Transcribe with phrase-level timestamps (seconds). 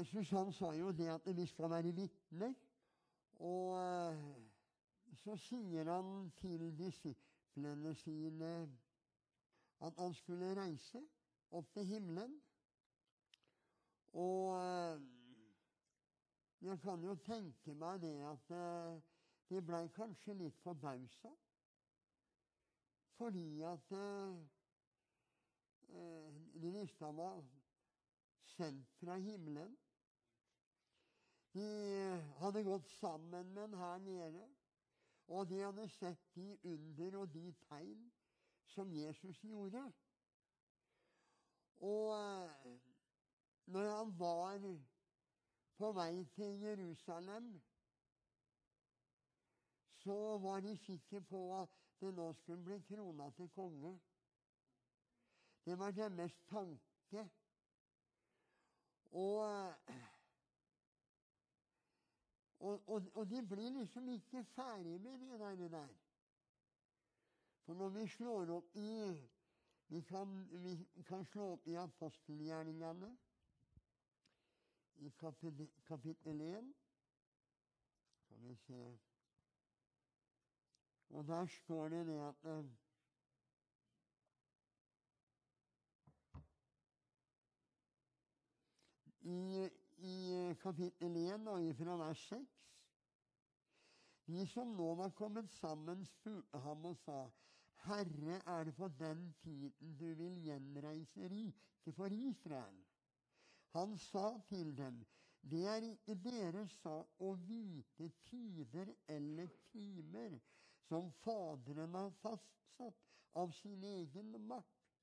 [0.00, 2.54] Jesus han sa jo det at vi skal være vitner.
[3.40, 4.20] Og eh,
[5.22, 8.52] så sier han til disiplene sine
[9.80, 11.02] at han skulle reise
[11.50, 12.38] opp til himmelen.
[14.12, 15.04] Og eh,
[16.60, 18.96] jeg kan jo tenke meg det at eh,
[19.52, 21.36] de blei kanskje litt forbausa.
[23.20, 23.92] Fordi at
[26.62, 27.42] de visste han var
[28.56, 29.76] sendt fra himmelen.
[31.54, 31.66] De
[32.38, 34.46] hadde gått sammen med ham her nede,
[35.26, 38.12] og de hadde sett de under og de tegn
[38.66, 39.82] som Jesus gjorde.
[41.80, 42.78] Og eh,
[43.66, 44.62] når han var
[45.76, 47.62] på vei til Jerusalem,
[50.02, 51.68] så var de sikre på at
[52.00, 54.00] det nå skulle bli krona til konge.
[55.64, 57.30] Det var deres tanke.
[59.10, 59.74] Og,
[62.60, 65.68] og, og, og de blir liksom ikke ferdig med det der.
[65.68, 65.88] der.
[67.64, 69.16] For når vi slår opp i
[69.90, 73.08] Vi kan, vi kan slå opp i apostelgjerningene
[74.96, 76.68] i kapittel, kapittel 1.
[78.22, 78.98] Skal vi se
[81.08, 82.64] Og der står det det at
[89.20, 89.68] i,
[90.00, 92.56] i kapittel 1 og fra vers 6.
[94.30, 97.20] De som nå var kommet sammen, spurte ham og sa:"
[97.84, 102.78] Herre, er det på den tiden du vil gjenreise riket for Israel?
[103.74, 105.06] Han sa til dem,
[105.42, 110.36] det er ikke deres sak å vite tider eller timer
[110.88, 113.06] som Faderen har fastsatt
[113.40, 114.96] av sin egen makt,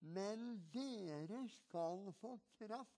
[0.00, 2.97] men dere skal få kraft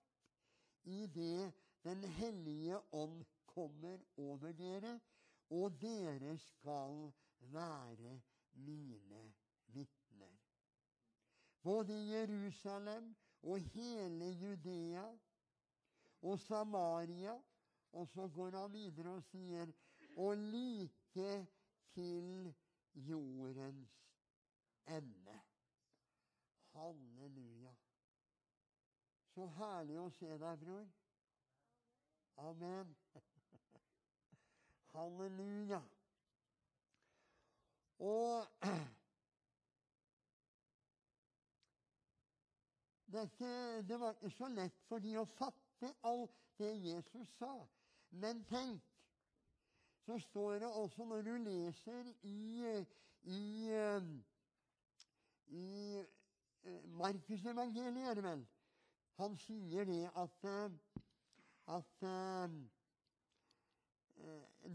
[0.84, 1.52] idet
[1.84, 5.00] Den hellige ånd kommer over dere,
[5.50, 8.20] og dere skal være
[8.52, 9.32] mine
[9.66, 10.36] vitner.
[11.62, 15.06] Både i Jerusalem og hele Judea
[16.22, 17.42] og Samaria.
[17.92, 19.72] Og så går han videre og sier
[20.16, 21.46] og like
[21.94, 22.54] til
[22.94, 23.90] jordens
[24.86, 25.40] ende.
[26.72, 27.59] Halleluja.
[29.40, 30.88] Så herlig å se deg, bror.
[32.44, 32.90] Amen.
[34.92, 35.78] Halleluja.
[38.04, 38.44] Og
[43.16, 43.54] dette,
[43.88, 47.54] Det var ikke så lett for de å fatte alt det Jesus sa.
[48.12, 48.84] Men tenk,
[50.04, 52.76] så står det også når du leser i,
[53.24, 53.42] i,
[55.64, 55.66] i
[56.04, 58.48] eh, Markusevangeliet, er det vel?
[59.20, 60.70] Han sier det at, eh,
[61.76, 62.50] at uh,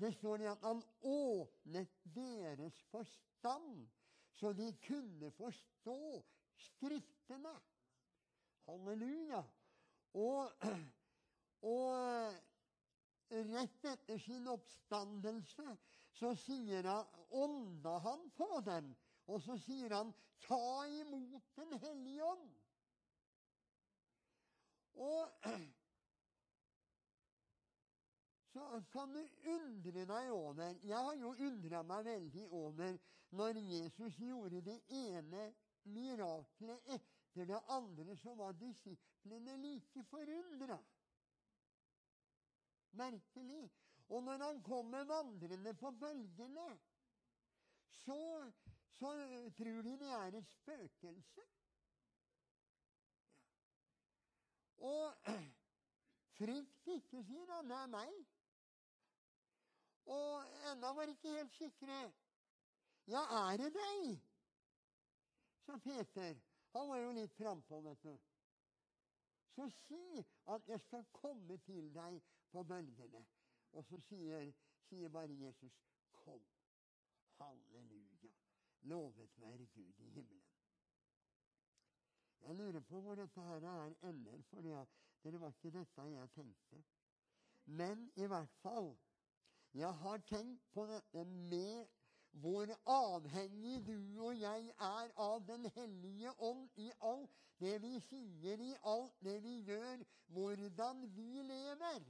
[0.02, 3.88] Det står det at han åpnet deres forstand,
[4.32, 6.24] så de kunne forstå
[6.56, 7.52] Skriftene.
[8.66, 9.42] Halleluja.
[10.14, 10.52] Og,
[11.76, 11.90] og
[13.30, 15.76] rett etter sin oppstandelse
[16.16, 18.94] så sier han, ånda han på dem.
[19.28, 20.14] Og så sier han,
[20.46, 22.48] ta imot Den hellige ånd.
[24.96, 25.28] Og
[28.54, 32.98] så kan du undre deg over Jeg har jo undra meg veldig over
[33.36, 35.50] når Jesus gjorde det ene
[35.92, 40.78] miraklet etter det andre, så var disiplene like forundra.
[42.96, 43.66] Merkelig.
[44.08, 46.68] Og når han kommer vandrende på bølgene,
[48.06, 48.52] så,
[49.00, 49.12] så
[49.58, 51.46] tror de det er et spøkelse.
[54.78, 55.14] Og
[56.38, 57.70] frykt ikke, sier han.
[57.70, 58.22] Det er meg.
[60.06, 62.00] Og ennå var ikke helt sikre.
[63.10, 64.16] Ja, er det deg?
[65.66, 66.42] sa Peter.
[66.72, 68.16] Han var jo litt frampå, vet du.
[69.56, 72.20] Så si at jeg skal komme til deg
[72.52, 73.24] på bølgene.
[73.72, 74.52] Og så sier,
[74.90, 75.80] sier bare Jesus,
[76.24, 76.44] kom.
[77.40, 78.34] Halleluja.
[78.92, 80.45] Lovet være Gud i himmelen.
[82.56, 84.62] Jeg lurer på hvor dette her er ender, for
[85.32, 86.78] det var ikke dette jeg tenkte.
[87.66, 88.96] Men i hvert fall
[89.74, 91.88] Jeg har tenkt på dette med
[92.32, 98.64] hvor avhengig du og jeg er av Den hellige ånd i alt det vi sier,
[98.70, 102.08] i alt det vi gjør, hvordan vi lever.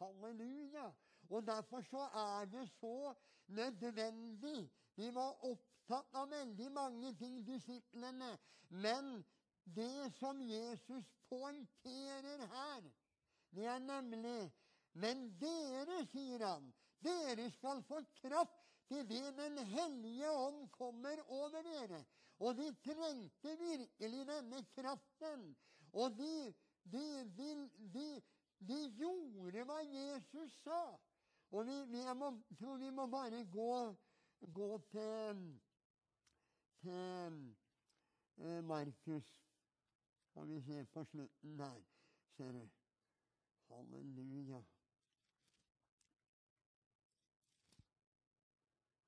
[0.00, 0.86] Halleluja.
[1.28, 3.14] Og Derfor så er det så
[3.46, 4.70] nødvendig.
[4.96, 8.38] Vi var opptatt av veldig mange ting, disiplene.
[8.68, 9.24] Men
[9.64, 12.90] det som Jesus poengterer her,
[13.52, 14.52] Det er nemlig
[14.94, 16.72] Men dere, sier han,
[17.04, 22.04] dere skal få kraft til det Den hellige ånd kommer over dere.
[22.38, 25.56] Og de trengte virkelig denne kraften.
[25.92, 26.54] Og de,
[26.84, 27.06] de,
[27.94, 28.06] de,
[28.68, 30.82] de gjorde hva Jesus sa.
[31.52, 33.96] Og vi, vi må, tror vi må bare gå,
[34.40, 35.42] gå til,
[36.80, 37.38] til
[38.38, 39.41] eh, Markus.
[40.32, 41.80] Skal vi se på slutten der,
[42.36, 42.68] ser du.
[43.68, 44.62] Halleluja.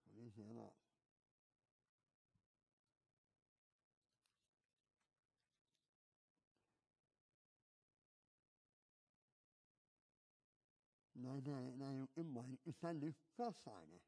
[0.00, 0.68] Skal vi se, da.
[11.14, 14.02] Nei, det er, det er jo ikke Markus, det er Lukas, er det.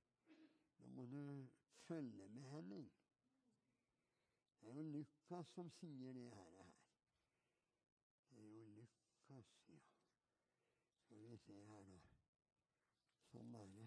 [0.78, 1.48] Nå må du
[1.88, 2.92] følge med, Henning.
[4.60, 6.52] Det er jo Lukas som sier det her.
[6.58, 6.72] her.
[8.30, 9.78] Det er jo Lukas, ja.
[11.44, 12.00] Se her, da.
[13.30, 13.86] Sånn det.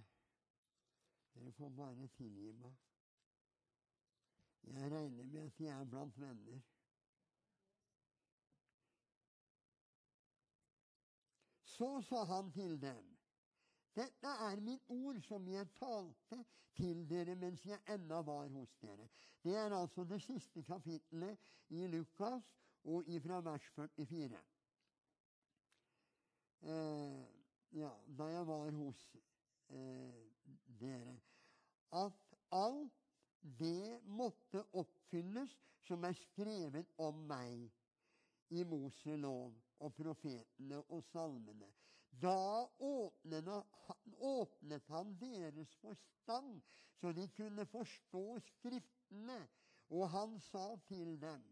[1.34, 2.76] Dere får bare tilgi meg.
[4.70, 6.60] Jeg regner med at jeg er blant venner.
[11.64, 13.06] Så sa han til dem,
[13.96, 16.44] dette er mitt ord som jeg talte
[16.76, 19.08] til dere mens jeg ennå var hos dere.
[19.44, 22.52] Det er altså det siste kapitlet i Lukas
[22.84, 24.44] og ifra vers 44.
[26.62, 27.39] Eh,
[27.72, 29.16] ja, da jeg var hos
[29.70, 30.14] eh,
[30.80, 31.20] dere.
[31.92, 32.94] At alt
[33.42, 35.56] det måtte oppfylles
[35.88, 37.70] som er skrevet om meg
[38.50, 41.70] i Moselov og profetene og salmene.
[42.20, 43.48] Da åpnet
[44.90, 46.60] han, deres forstand,
[47.00, 49.40] så de kunne forstå Skriftene.
[49.90, 51.46] Og han sa til dem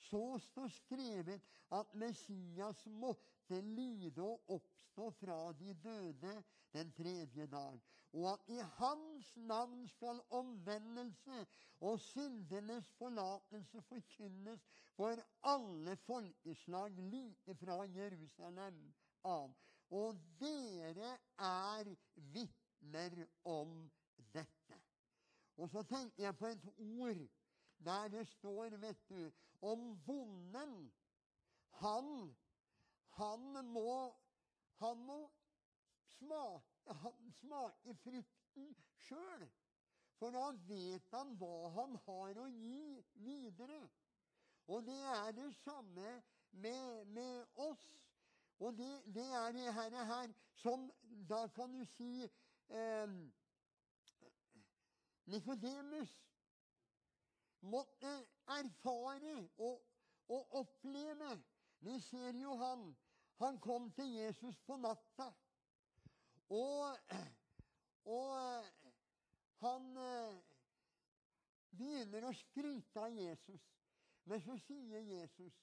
[0.00, 1.40] så står skrevet
[1.72, 6.42] at Messias måtte lide og oppstå fra de døde
[6.72, 7.80] den tredje dag,
[8.12, 11.46] og at i hans navn skal omvendelse
[11.80, 14.66] og syndenes forlatelse forkynnes
[14.96, 18.94] for alle folkeslag like fra Jerusalem
[19.24, 19.54] av.
[19.90, 23.90] Og dere er vitner om
[24.34, 24.80] dette.
[25.56, 27.26] Og så tenker jeg på et ord
[27.84, 29.30] der det står, vet du,
[29.62, 30.92] om bonden.
[31.80, 32.36] Han,
[33.18, 34.14] han må,
[34.80, 35.20] han må
[36.18, 36.98] smake,
[37.40, 38.76] smake frukten
[39.06, 39.48] sjøl.
[40.20, 43.80] For da vet han hva han har å gi videre.
[44.70, 46.12] Og det er det samme
[46.50, 47.86] med, med oss.
[48.60, 50.90] Og det, det, er det her, her som
[51.28, 52.26] Da kan du si
[52.68, 53.14] eh,
[55.32, 56.12] Nikodemus
[57.60, 58.12] måtte
[58.48, 59.80] erfare og,
[60.28, 61.30] og oppleve.
[61.80, 62.96] Vi ser jo han.
[63.40, 65.30] Han kom til Jesus på natta.
[66.50, 67.12] Og,
[68.04, 68.64] og
[69.62, 69.86] han
[71.70, 73.64] begynner å skryte av Jesus.
[74.28, 75.56] Men så sier Jesus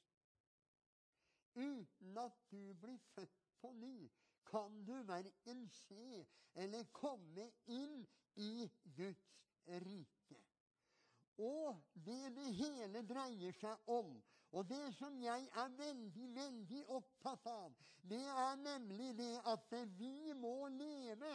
[1.58, 4.10] uten at du blir født på ny,
[4.46, 6.26] kan du verken se
[6.58, 8.04] eller komme inn
[8.38, 8.68] i
[8.98, 9.30] Guds
[9.86, 10.40] rike.
[11.42, 14.16] Og det det hele dreier seg om,
[14.52, 17.74] og det som jeg er veldig, veldig opptatt av,
[18.08, 21.34] det er nemlig det at vi må leve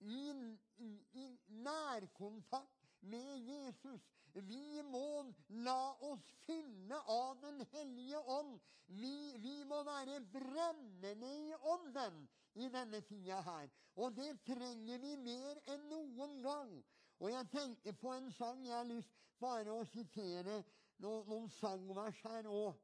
[0.00, 0.32] i,
[0.76, 4.00] i, i nærkontakt med Jesus.
[4.34, 5.32] Vi må
[5.64, 8.58] la oss fylle av Den hellige ånd.
[8.86, 12.20] Vi, vi må være brennende i ånden
[12.54, 13.70] i denne tida her.
[13.96, 16.76] Og det trenger vi mer enn noen gang.
[17.18, 20.60] Og jeg tenker på en sang jeg har lyst bare å sitere
[21.02, 22.78] noen, noen sangvers her òg.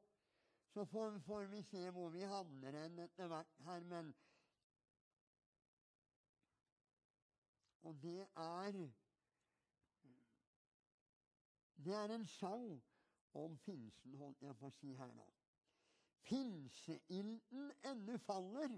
[0.73, 3.83] Så får, får, vi se hvor vi havner hen etter hvert her.
[3.89, 4.13] Men
[7.83, 8.77] Og det er
[11.83, 12.83] Det er en sang
[13.33, 15.25] om pinsen, holdt jeg på å si her nå.
[16.23, 18.77] Pinseilden ennå faller,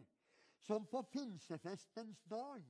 [0.65, 2.65] som på pinsefestens dag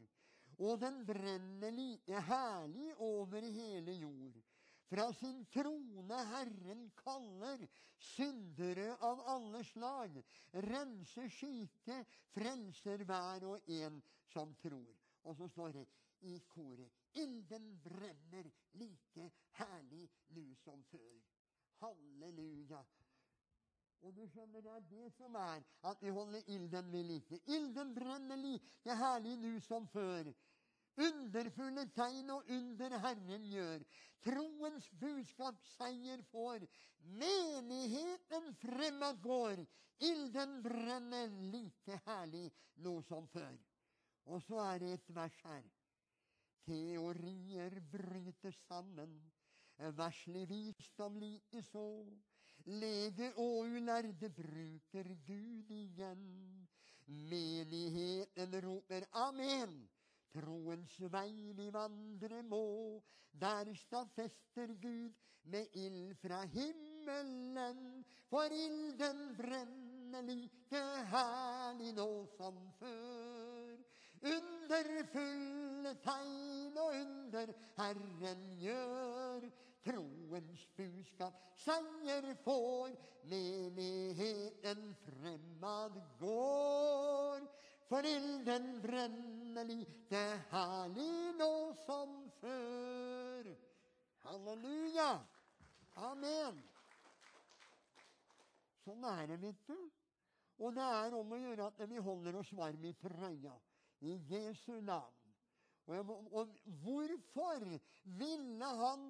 [0.58, 4.42] og den brenner like herlig over hele jord.
[4.90, 10.20] Fra sin trone Herren kaller syndere av alle slag,
[10.68, 12.04] renser syke,
[12.36, 14.94] frelser hver og en som tror.
[15.26, 15.88] Og så står det
[16.30, 21.18] i koret Ilden brenner like herlig nu som før.
[21.80, 22.82] Halleluja.
[24.06, 27.40] Og du skjønner, det er det som er at vi holder ilden ved like.
[27.48, 30.30] Ilden brenner like herlig nå som før.
[30.98, 33.84] Underfulle tegn og under Herren gjør.
[34.24, 36.64] Troens budskap seier får.
[37.20, 39.66] Menigheten fremad går.
[40.00, 42.48] Ilden brenner like herlig
[42.84, 43.58] nå som før.
[44.26, 45.66] Og så er det et vers her.
[46.66, 49.20] Teorier bryter sammen.
[50.00, 51.88] Verslig visdom likeså.
[52.66, 56.24] Lege og ulærde bruker Gud igjen.
[57.06, 59.76] Menigheten roper amen.
[60.36, 62.66] Troens vei vi vandre må.
[63.32, 65.14] Der stadfester Gud
[65.44, 68.04] med ild fra himmelen.
[68.30, 73.78] For ilden brenner like herlig nå som før.
[74.26, 79.48] Underfulle tegn og under Herren gjør.
[79.86, 82.96] Troens budskap seier får,
[83.30, 87.46] menigheten fremad går.
[87.90, 91.52] For ilden brenner like herlig nå
[91.86, 93.50] som før.
[94.26, 95.12] Halleluja!
[96.08, 96.58] Amen.
[98.82, 99.78] Sånn er det, vet du.
[100.66, 103.54] Og det er om å gjøre at vi holder oss varme i trøya.
[104.02, 105.14] I Jesu navn.
[105.86, 107.62] Og, og hvorfor
[108.18, 109.04] ville han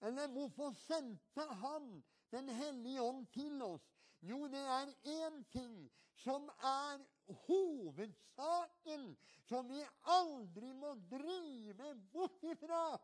[0.00, 1.90] Eller hvorfor sendte han
[2.32, 3.84] Den hellige ånd til oss?
[4.24, 5.76] Jo, det er én ting
[6.22, 7.02] som er
[7.46, 9.16] hovedsaken,
[9.48, 12.98] som vi aldri må drive bort ifra.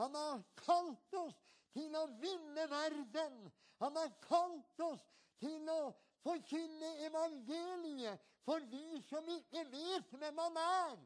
[0.00, 1.38] Han har kalt oss
[1.72, 3.38] til å vinne verden.
[3.82, 5.04] Han har kalt oss
[5.42, 5.80] til å
[6.22, 10.96] forkynne evangeliet for de som ikke vet hvem han er.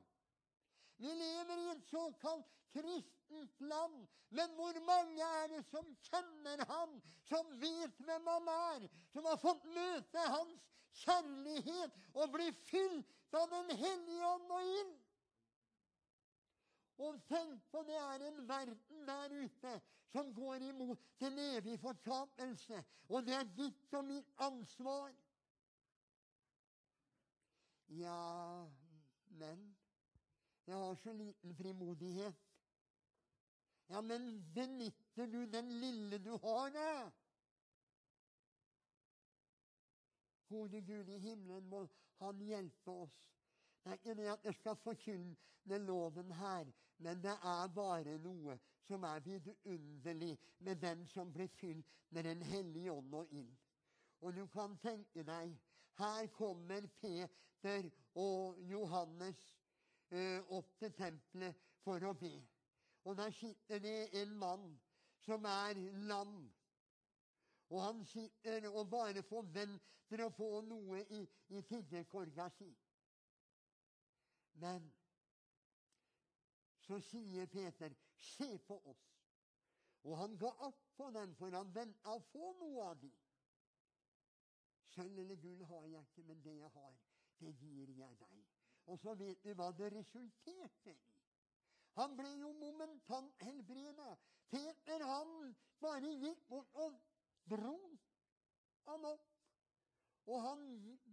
[0.97, 6.97] Vi lever i et såkalt kristent land, men hvor mange er det som kjenner ham,
[7.29, 10.65] som vet hvem han er, som har fått møte hans
[11.03, 14.95] kjærlighet og bli fylt av Den hellige ånd og ild?
[17.07, 19.75] Og tenk på det er en verden der ute
[20.13, 22.81] som går imot til evige fortapelse.
[23.09, 25.13] Og det er ditt og mitt ansvar.
[27.89, 28.67] Ja,
[29.29, 29.77] men
[30.67, 32.35] jeg har så liten frimodighet.
[33.89, 37.11] Ja, men benytter du den lille du har, da?
[40.49, 41.87] Gode Gud i himmelen, må
[42.21, 43.17] Han hjelpe oss.
[43.85, 48.57] Det er ikke det at jeg skal forkynne loven her, men det er bare noe
[48.87, 53.57] som er vidunderlig med den som blir fylt med Den hellige ånd og ild.
[54.21, 55.53] Og du kan tenke deg
[55.99, 59.39] her kommer Peter og Johannes
[60.11, 62.35] eh, opp til tempelet for å be.
[63.05, 64.67] Og der sitter det en mann
[65.25, 66.39] som er lam.
[67.69, 72.69] Og han sitter og bare forventer å få noe i, i tiggerkorga si.
[74.63, 74.87] Men
[76.87, 79.13] så sier Peter, 'Se på oss'.
[80.03, 83.17] Og han ga opp på den, for han venta å få noe av dem.
[84.95, 86.95] Sølv eller gull har jeg ikke, men det jeg har,
[87.41, 88.45] det gir jeg deg.
[88.87, 91.01] Og så vet du hva det resulterte i.
[91.99, 94.15] Han ble jo momentant helbreda.
[94.53, 96.95] Peter han bare gikk bort og
[97.51, 97.77] dro
[98.87, 99.27] han opp.
[100.27, 100.63] Og han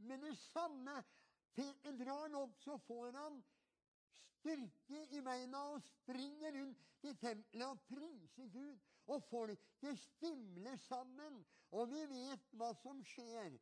[0.09, 0.95] med det samme
[1.53, 3.37] Peter drar han opp, så får han
[4.39, 8.79] styrke i beina og springer rundt i tempelet og priser Gud.
[9.11, 11.41] Og folket stimler sammen.
[11.75, 13.57] Og vi vet hva som skjer.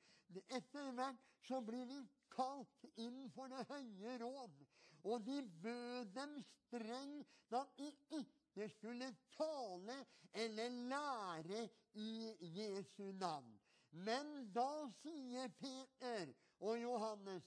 [0.53, 1.99] Etter hvert så blir de
[2.31, 4.61] kalt inn for det høye råd.
[5.09, 7.89] Og de bød dem strengt at de
[8.21, 13.59] ikke skulle tale eller lære i Jesu navn.
[13.91, 17.43] Men da sier Peter og Johannes,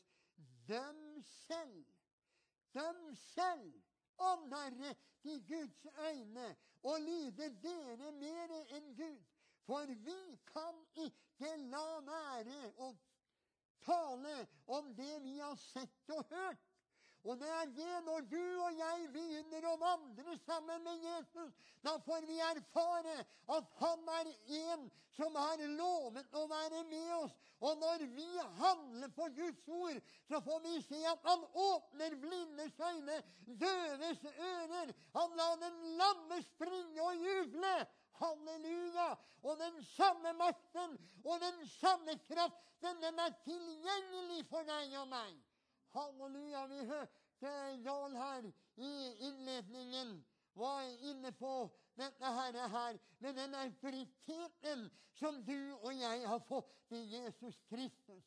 [0.69, 1.85] døm selv.
[2.75, 3.73] Døm selv
[4.19, 9.23] om Herre i Guds øyne og lyde dere mer enn Gud.
[9.65, 10.21] For vi
[10.53, 12.91] kan ikke la være å
[13.85, 14.35] tale
[14.67, 16.74] om det vi har sett og hørt.
[17.25, 21.55] Og det er det når du og jeg begynner å vandre sammen med Jesus.
[21.81, 23.15] Da får vi erfare
[23.57, 24.29] at han er
[24.59, 24.85] en
[25.17, 27.33] som har lovet å være med oss.
[27.65, 28.27] Og når vi
[28.59, 33.17] handler på Guds ord, så får vi se at han åpner blindes øyne,
[33.47, 34.93] døves ører.
[35.17, 37.75] Han lar den lamme springe og juble.
[38.21, 39.09] Halleluja!
[39.45, 45.35] Og den samme makten og den samme kraften, den er tilgjengelig for deg og meg.
[45.95, 46.67] Halleluja.
[46.67, 48.93] Vi hørte Jarl her i
[49.29, 50.17] innledningen
[50.55, 51.55] var inne på
[51.99, 58.25] dette her, her med den autoriteten som du og jeg har fått i Jesus Kristus.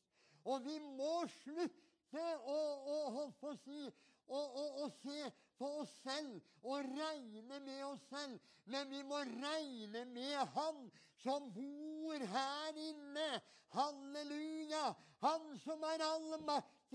[0.47, 2.59] Og vi må slutte å,
[2.93, 3.81] å holdt på å si
[4.27, 5.27] og, og, og, se
[5.63, 10.88] oss selv og regne med oss selv, men vi må regne med Han
[11.24, 13.27] som bor her inne.
[13.74, 14.91] Halleluja!
[15.24, 16.36] Han som er all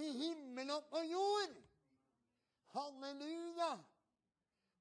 [0.00, 1.56] i himmel og på jord.
[2.72, 3.72] Halleluja!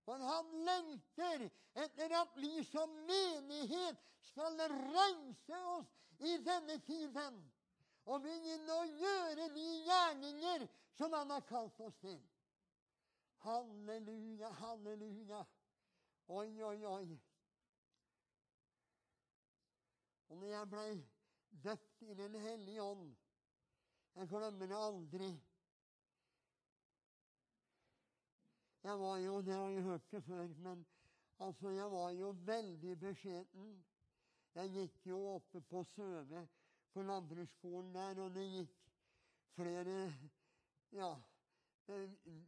[0.05, 1.47] For han lengter
[1.83, 3.99] etter at vi som menighet
[4.31, 7.37] skal reise oss i denne tiden
[8.09, 10.65] og begynne å gjøre de gjerninger
[10.97, 12.19] som han har kalt oss til.
[13.45, 15.41] Halleluja, halleluja.
[16.31, 17.19] Oi, oi, oi.
[20.29, 20.91] Og når jeg blei
[21.65, 23.09] døpt i Den hellige ånd
[24.15, 25.29] Jeg glemmer det aldri.
[28.83, 30.85] Jeg var jo Det har jeg hørt det før, men
[31.39, 33.85] altså, jeg var jo veldig beskjeden.
[34.55, 36.47] Jeg gikk jo oppe på Søve
[36.93, 38.77] på landbruksskolen der, og det gikk
[39.55, 40.13] flere
[40.91, 41.15] Ja,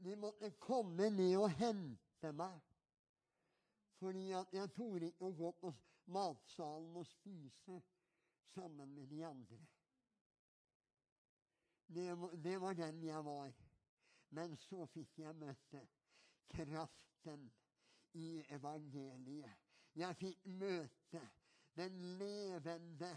[0.04, 2.60] de måtte komme ned og hente meg.
[4.00, 5.72] Fordi at jeg torde ikke å gå på
[6.12, 7.80] matsalen og spise
[8.54, 9.60] sammen med de andre.
[11.94, 12.08] Det,
[12.44, 13.52] det var den jeg var.
[14.30, 15.84] Men så fikk jeg møte
[16.54, 17.46] kraften
[18.18, 19.60] i evangeliet.
[19.96, 21.22] Jeg fikk møte
[21.78, 23.12] den levende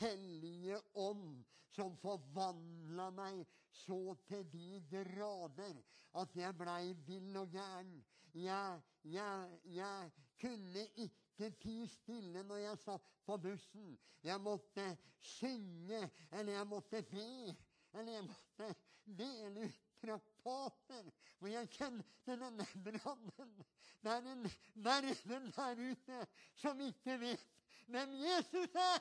[0.00, 3.40] Hellige Ånd, som forvandla meg
[3.72, 5.80] så til de grader
[6.20, 7.92] at jeg blei vill og gæren.
[8.34, 13.96] Jeg, jeg, jeg kunne ikke tie stille når jeg satt på bussen.
[14.22, 17.56] Jeg måtte synge, eller jeg måtte be,
[17.94, 18.72] eller jeg måtte
[19.18, 21.10] dele ut traktater.
[21.38, 23.54] For jeg kjente denne brannen.
[24.02, 24.44] Det er en
[24.84, 26.20] verden der ute
[26.60, 27.46] som ikke vet
[27.88, 29.00] hvem Jesus er.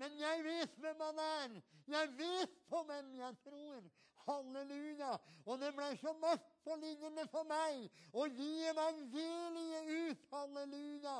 [0.00, 1.56] Men jeg vet hvem han er.
[1.86, 3.90] Jeg vet på hvem jeg tror.
[4.26, 5.16] Halleluja.
[5.46, 10.26] Og det ble så maktpåliggende for meg å gi evangeliet ut.
[10.32, 11.18] Halleluja.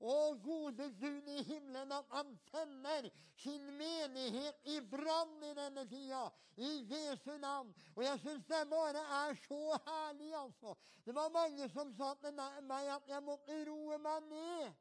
[0.00, 6.22] Å, gode Gud i himmelen, at han tenner sin menighet i brann i denne tida.
[6.56, 7.72] I Jesu navn.
[7.94, 10.74] Og jeg syns det bare er så herlig, altså.
[11.04, 12.32] Det var mange som sa til
[12.68, 14.72] meg at jeg måtte roe meg ned.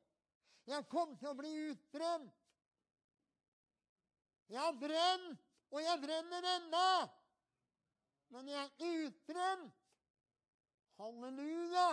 [0.69, 2.35] Jeg kom til å bli utbrent.
[4.49, 6.91] Jeg har brent, og jeg brenner ennå.
[8.33, 9.75] Men jeg er ikke utbrent.
[10.99, 11.89] Halleluja.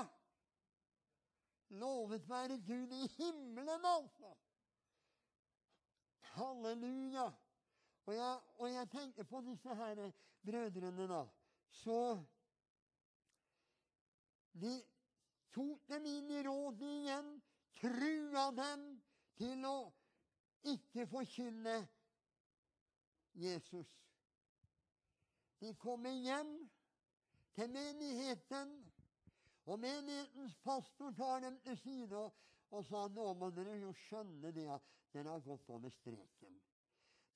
[1.68, 4.34] Lovet være Gud i himmelen, altså.
[6.20, 7.30] Halleluja.
[8.06, 10.10] Og jeg, og jeg tenker på disse her
[10.44, 11.26] brødrene, da.
[11.70, 12.24] Så
[14.60, 14.72] De
[15.52, 17.26] tok dem inn i rådet igjen,
[17.76, 18.86] trua dem
[19.36, 19.76] til å
[20.72, 21.76] ikke forkynne
[23.36, 23.90] Jesus.
[25.60, 26.54] De kommer hjem
[27.56, 28.72] til menigheten,
[29.66, 32.16] og menighetens pastor tar dem til side
[32.70, 36.58] og, sa nå må dere jo skjønne det at dere har gått over streken.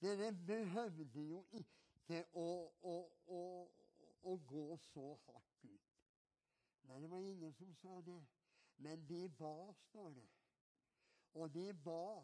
[0.00, 2.48] Dere behøvde jo ikke å,
[2.82, 3.42] å, å,
[4.22, 5.96] å gå så hardt ut.
[6.88, 8.20] Nei, det var ingen som sa det.
[8.80, 9.54] Men de ba,
[9.88, 10.28] står det.
[11.34, 12.22] Og de ba.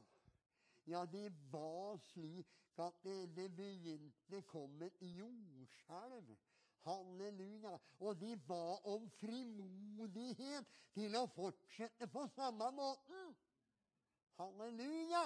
[0.87, 6.37] Ja, de ba slik at det, det begynte kom et jordskjelv.
[6.87, 7.79] Halleluja.
[7.99, 13.35] Og de ba om frimodighet til å fortsette på samme måten.
[14.38, 15.25] Halleluja.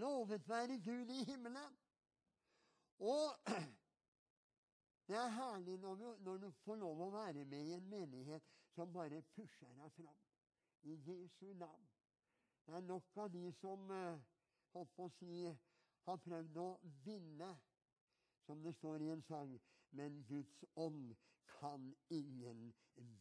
[0.00, 1.76] Lovet være Gud i himmelen.
[3.00, 3.50] Og
[5.08, 8.50] det er herlig når du, når du, får lov å være med i en menighet
[8.74, 10.20] som bare pusher deg fram.
[10.82, 11.88] I Jesu navn.
[12.66, 14.20] Det er nok av de som uh,
[14.72, 15.42] holdt på å si
[16.06, 16.68] har prøvd å
[17.04, 17.50] vinne,
[18.46, 19.52] som det står i en sang.
[19.90, 21.16] Men Guds ånd
[21.58, 22.72] kan ingen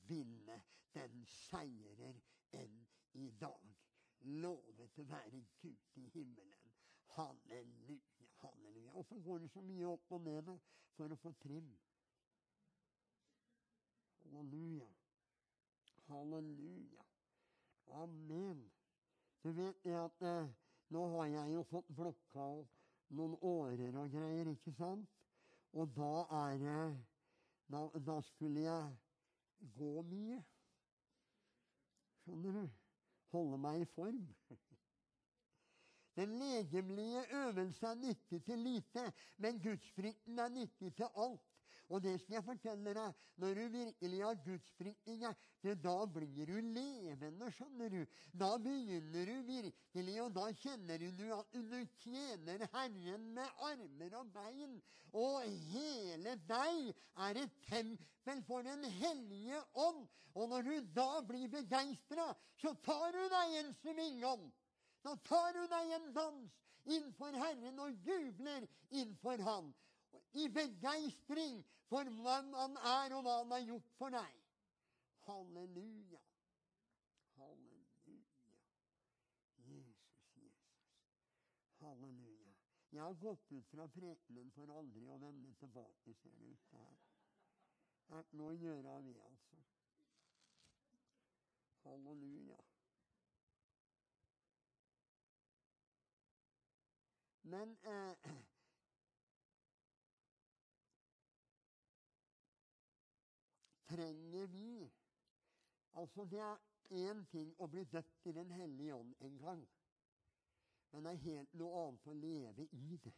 [0.07, 0.61] vinne.
[0.93, 2.21] Den seirer
[2.57, 2.79] enn
[3.13, 3.75] i dag.
[4.19, 6.71] Lovet være Gud i himmelen.
[7.15, 8.91] Halleluja, halleluja.
[8.91, 10.49] Hvorfor går det så mye opp og ned
[10.97, 11.69] for å få trim?
[14.23, 14.89] Halleluja.
[16.09, 17.05] Halleluja.
[18.01, 18.65] Amen.
[19.43, 20.51] Du vet det at eh,
[20.89, 22.75] nå har jeg jo fått blokka opp
[23.15, 25.18] noen årer og greier, ikke sant?
[25.73, 27.05] Og da er det
[27.71, 28.95] da, da skulle jeg
[29.77, 30.39] gå mye.
[32.21, 32.69] Skjønner du?
[33.29, 34.23] Holde meg i form.
[36.17, 41.48] Den legemlige øvelse er nyttig til lite, men gudsfrykten er nyttig til alt.
[41.89, 43.21] Og det skal jeg fortelle deg.
[43.41, 45.17] Når du virkelig har gudsfrykt i
[45.83, 48.03] da blir du levende, skjønner du.
[48.31, 54.31] Da begynner du virkelig, og da kjenner du at du tjener Herren med armer og
[54.35, 54.77] bein.
[55.17, 56.93] Og hele deg
[57.25, 60.05] er et tempel for Den hellige ånd.
[60.37, 62.29] Og når du da blir begeistra,
[62.61, 64.47] så tar du deg en svingom.
[65.03, 69.73] Da tar du deg en dans innenfor Herren og jubler innenfor Han.
[70.33, 74.35] I begeistring for hvem Han er, og hva Han har gjort for deg.
[75.25, 76.21] Halleluja.
[77.35, 78.49] Halleluja.
[79.57, 80.85] Jesus, Jesus.
[81.79, 82.53] Halleluja.
[82.91, 86.79] Jeg har gått ut fra prekenen for aldri å vende tilbake, ser det ut til
[86.81, 86.97] her.
[88.07, 89.61] Det er ikke noe å gjøre av det, altså.
[91.83, 92.57] Halleluja.
[97.49, 98.33] Men eh,
[103.89, 104.91] trenger vi
[105.97, 106.57] Altså, det er
[106.91, 109.63] én ting å bli døpt i Den hellige ånd en gang.
[110.91, 113.13] Men det er helt noe annet å leve i det.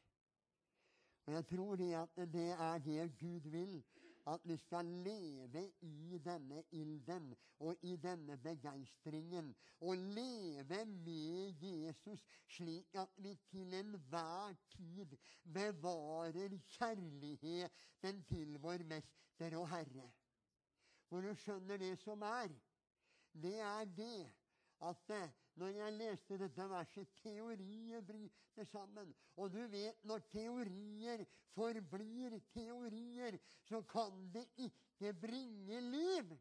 [1.27, 3.81] Og jeg tror det at det er det Gud vil.
[4.27, 7.31] At vi skal leve i denne ilden
[7.65, 9.49] og i denne begeistringen.
[9.81, 12.21] Og leve med Jesus
[12.55, 20.09] slik at vi til enhver tid bevarer kjærligheten til vår Mester og Herre.
[21.11, 22.53] Hvor du skjønner det som er.
[23.35, 24.19] Det er det
[24.87, 29.11] at eh, når jeg leste dette verset Teorier bryter sammen.
[29.35, 36.31] Og du vet, når teorier forblir teorier, så kan det ikke bringe liv.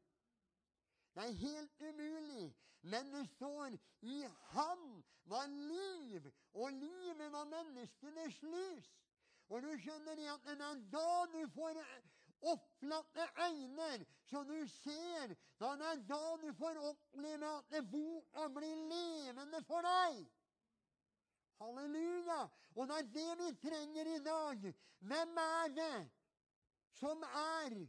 [1.14, 2.54] Det er helt umulig.
[2.82, 3.74] Men det står
[4.06, 4.22] i
[4.54, 8.88] Han var liv, og livet var menneskenes lys.
[9.50, 11.82] Og du skjønner det at det er da du får
[12.42, 15.34] opplatte øyne, så du ser.
[15.60, 20.24] Da det er da du får oppleve at boka blir levende for deg.
[21.60, 22.40] Halleluja!
[22.76, 24.74] Og det er det vi trenger i dag.
[24.98, 26.10] Hvem er det
[27.00, 27.80] som er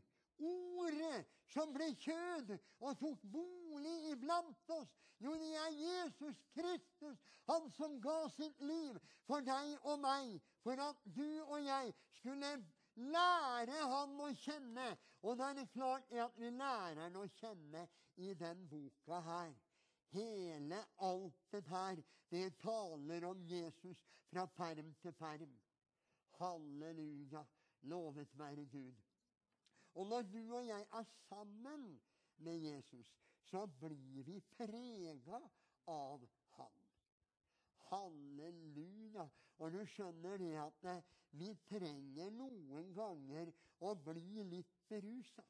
[0.41, 4.89] Ordet som ble kjød og tok bolig iblant oss?
[5.21, 10.81] Jo, det er Jesus Kristus, han som ga sitt liv for deg og meg, for
[10.81, 12.55] at du og jeg skulle
[13.01, 14.87] lære han å kjenne.
[15.21, 17.85] Og da er det klart at vi lærer han å kjenne
[18.21, 19.53] i den boka her.
[20.11, 25.57] Hele altet her, det taler om Jesus fra perm til perm.
[26.39, 27.45] Halleluja.
[27.89, 28.97] Lovet være Gud.
[29.97, 32.01] Og når du og jeg er sammen
[32.37, 33.07] med Jesus,
[33.49, 35.41] så blir vi prega
[35.87, 36.77] av Han.
[37.89, 39.25] Halleluja.
[39.62, 41.04] Og du skjønner det at eh,
[41.38, 43.52] vi trenger noen ganger
[43.86, 45.43] å bli litt berusa.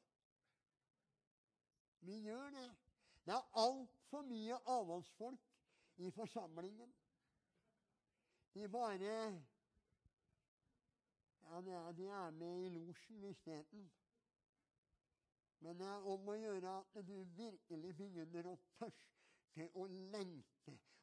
[2.04, 2.68] Vi gjør det.
[3.24, 5.48] Det er altfor mye avholdsfolk
[6.02, 6.92] i forsamlingen.
[8.54, 9.16] De bare
[11.52, 11.60] Ja,
[11.92, 13.90] de er med i losjen isteden.
[15.62, 20.51] Men det er om å gjøre at du virkelig begynner å tørste og lengte,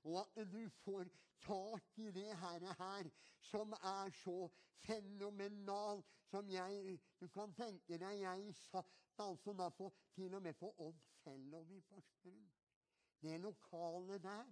[0.10, 1.10] og at du får
[1.45, 3.10] tak i det her, her
[3.52, 4.50] som er så
[4.86, 10.54] fenomenal som jeg Du kan tenke deg jeg satt altså da på, til og med
[10.54, 12.45] på Odd Fellow i Porsgrunn.
[13.22, 14.45] Det lokalet der.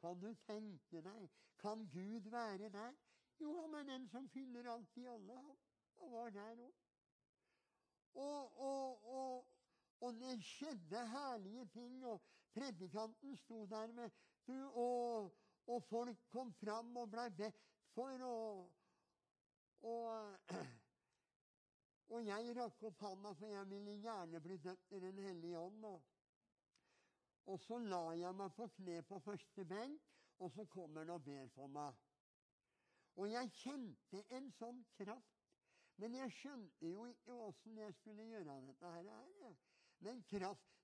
[0.00, 1.28] Kan du tenke deg?
[1.58, 2.94] Kan Gud være der?
[3.40, 5.38] Jo, han er den som fyller alt i alle.
[6.00, 6.72] Han var der òg.
[8.14, 9.46] Og, og, og,
[10.00, 12.04] og, det skjedde herlige ting.
[12.04, 12.22] Og
[12.54, 14.10] predikanten sto der med
[14.46, 15.32] du, og,
[15.66, 17.60] og folk kom fram og ble bedt
[17.94, 18.24] for.
[18.28, 18.70] Og,
[19.92, 20.38] og,
[22.12, 25.84] og jeg rakk opp handa, for jeg ville gjerne bli døpt i Den hellige ånd.
[25.84, 26.00] Og,
[27.52, 31.24] og så la jeg meg på kne på første benk, og så kommer han og
[31.24, 31.94] ber for meg.
[33.20, 35.42] Og jeg kjente en sånn kraft
[36.00, 39.52] men jeg skjønte jo ikke åssen jeg skulle gjøre dette her.
[40.02, 40.22] Men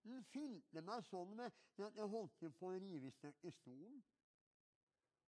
[0.08, 1.52] kraften fylte meg sånn med
[1.84, 3.10] at jeg holdt på å rive
[3.42, 4.02] i stolen.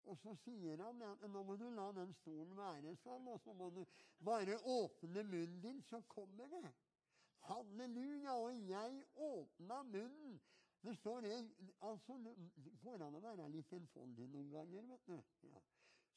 [0.08, 3.52] Og så sier han at nå må du la den stolen være sånn, og så
[3.52, 3.84] må du
[4.24, 6.70] bare åpne munnen din, så kommer det.
[7.48, 8.36] Halleluja!
[8.38, 10.38] Og jeg åpna munnen.
[10.80, 11.50] Det står en,
[11.82, 12.16] altså,
[12.56, 15.50] Det går an å være litt enfoldig noen ganger, vet du.
[15.50, 15.60] Ja.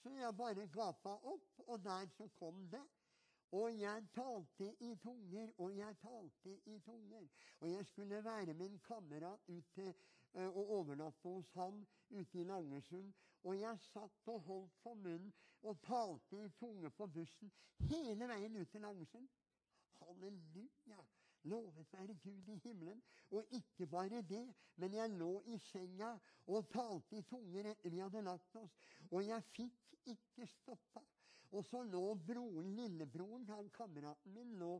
[0.02, 2.84] Så jeg bare gapa opp, og der så kom det.
[3.52, 7.28] Og jeg talte i tunger, og jeg talte i tunger.
[7.60, 9.94] Og jeg skulle være med en kamerat ut til,
[10.34, 13.14] uh, og overnatte hos han ute i Langesund.
[13.44, 17.52] Og jeg satt og holdt for munnen og talte i tunge på bussen
[17.90, 19.28] hele veien ut til Langesund.
[20.00, 21.04] Halleluja!
[21.44, 23.04] Lovet være Gud i himmelen.
[23.32, 28.00] Og ikke bare det, men jeg lå i senga og talte i tunger etter vi
[28.00, 28.78] hadde lagt oss.
[29.12, 31.04] Og jeg fikk ikke stoppa.
[31.52, 34.80] Og så lå broren, lillebroren, han kameraten min, lå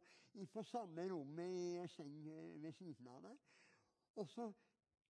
[0.54, 2.14] på samme rommet i seng
[2.64, 3.40] ved siden av der.
[4.16, 4.46] Og så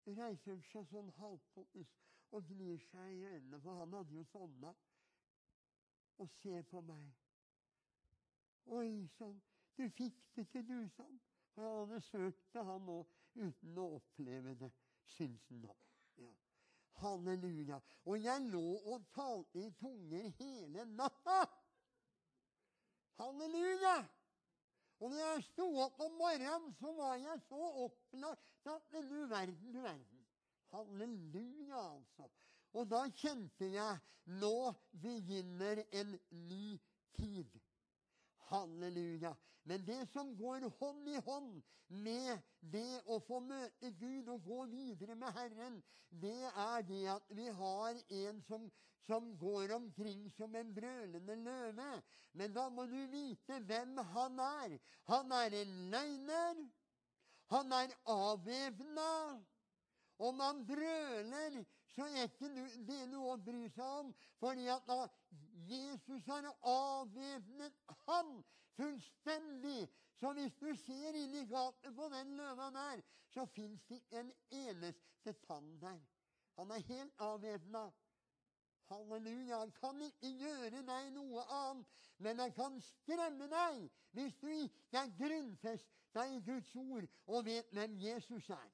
[0.08, 1.92] reiser han seg sånn halvpotis
[2.32, 4.74] og gnir seg i øynene, for han hadde jo sovna,
[6.18, 7.06] og ser på meg.
[8.78, 9.38] Oi sann,
[9.78, 11.22] du fikk det til, du, sann.
[11.54, 14.74] For han hadde søkt det, han òg, uten å oppleve det,
[15.18, 15.78] syns han nå.
[17.00, 17.80] Halleluja.
[18.06, 21.44] Og jeg lå og talte i tunger hele natta.
[23.20, 23.98] Halleluja!
[25.02, 29.74] Og når jeg sto opp om morgenen, så var jeg så opplagt at du verden,
[29.74, 30.26] du verden.
[30.72, 32.30] Halleluja, altså.
[32.74, 33.98] Og da kjente jeg
[34.42, 36.78] nå begynner en ny
[37.18, 37.58] tid.
[38.52, 39.34] Halleluja.
[39.64, 42.40] Men det som går hånd i hånd med
[42.74, 47.48] det å få møte Gud og gå videre med Herren, det er det at vi
[47.60, 48.66] har en som,
[49.08, 51.92] som går omkring som en brølende løve.
[52.34, 54.78] Men da må du vite hvem han er.
[55.12, 56.66] Han er en løgner.
[57.52, 59.12] Han er avvæpna.
[60.22, 61.64] Om han brøler,
[61.96, 62.52] så er ikke
[62.88, 64.12] det noe å bry seg om.
[64.40, 65.08] fordi at da
[65.70, 67.74] Jesus har avvæpnet
[68.08, 68.44] han
[68.76, 69.90] fullstendig.
[70.20, 73.02] Så hvis du ser inn i gapet på den løva der,
[73.34, 76.00] så fins det ikke en eneste tann der.
[76.58, 77.90] Han er helt avvæpna.
[78.90, 79.60] Halleluja.
[79.60, 85.00] Han kan ikke gjøre deg noe annet, men han kan skremme deg hvis du ikke
[85.00, 88.68] er grunnfesta i Guds ord og vet hvem Jesus er.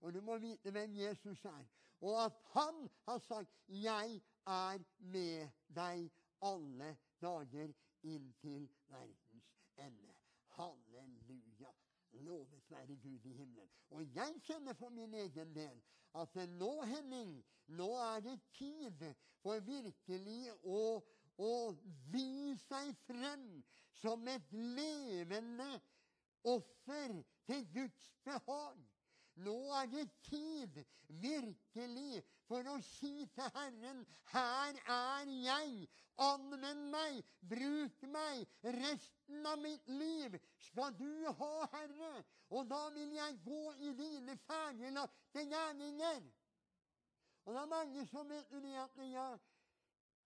[0.00, 1.64] Og du må vite hvem Jesus er.
[2.00, 10.14] Og at han har sagt 'Jeg er med deg alle dager inntil verdens ende'.
[10.56, 11.72] Halleluja.
[12.12, 13.70] Lovet være Gud i himmelen.
[13.90, 15.82] Og jeg kjenner for min egen del
[16.14, 21.02] at nå, Henning, nå er det tid for virkelig å,
[21.38, 21.54] å
[22.12, 23.64] vise seg frem
[23.98, 25.80] som et levende
[26.44, 28.78] offer til Guds behag.
[29.42, 35.88] Nå er det tid virkelig for å si til Herren Her er jeg.
[36.22, 37.24] Anvend meg.
[37.50, 38.44] Bruk meg.
[38.76, 42.12] Resten av mitt liv skal du ha, Herre.
[42.54, 46.22] Og da vil jeg gå i dine ferdiglagte gjerninger.
[47.44, 49.26] Og det er mange som vet at ja,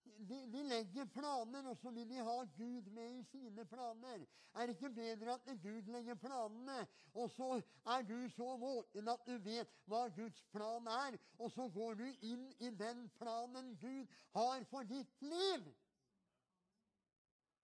[0.03, 4.25] de, de, legger planer, og så vil de ha Gud med i sine planer.
[4.55, 9.27] Er det ikke bedre at Gud legger planene, og så er du så våken at
[9.27, 14.07] du vet hva Guds plan er, og så går du inn i den planen Gud
[14.35, 15.69] har for ditt liv?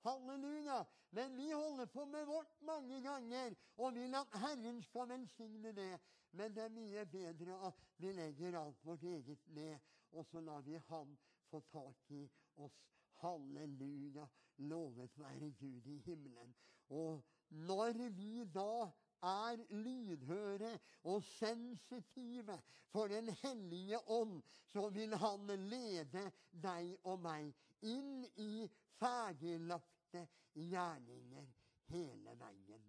[0.05, 0.83] Halleluja!
[1.15, 5.99] Men vi holder på med vårt mange ganger og vil at Herren skal velsigne det.
[6.31, 9.79] Men det er mye bedre at vi legger alt vårt eget ned,
[10.11, 11.15] og så lar vi Ham
[11.49, 12.81] få tak i oss.
[13.21, 14.27] Halleluja.
[14.57, 16.55] Lovet være Gud i himmelen.
[16.89, 18.91] Og når vi da
[19.25, 27.51] er lydhøre og sensitive for Den hellige ånd, så vil han lede deg og meg
[27.83, 28.67] inn i
[28.99, 31.49] ferdiglagte gjerninger
[31.91, 32.85] hele veien.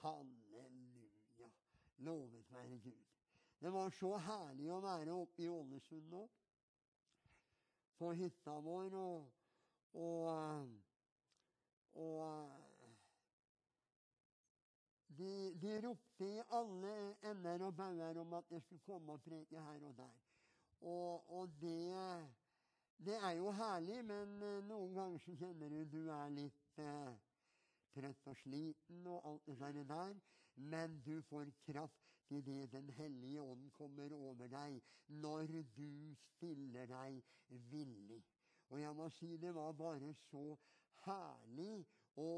[0.00, 1.50] Halleluja.
[1.98, 3.04] Lovet være Gud.
[3.60, 6.26] Det var så herlig å være oppe i Ålesund nå
[7.98, 8.94] på hytta vår.
[9.00, 9.28] Og,
[9.94, 10.68] og,
[11.94, 12.50] og
[15.18, 16.94] de, de, ropte i alle
[17.30, 20.16] ender og bauger om at jeg skulle komme og preke her og der.
[20.80, 22.26] Og, og det,
[22.98, 27.14] det, er jo herlig, men eh, noen ganger så kjenner du du er litt eh,
[27.96, 30.18] trøtt og sliten og alt det der.
[30.56, 37.22] Men du får kraft idet Den hellige ånd kommer over deg, når du stiller deg
[37.48, 38.24] villig.
[38.68, 40.56] Og jeg må si det var bare så
[41.06, 41.86] herlig
[42.18, 42.32] å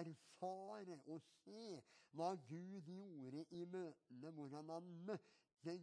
[0.00, 1.78] erfare og se
[2.16, 5.76] hva Gud gjorde i møtene, hvordan han møtte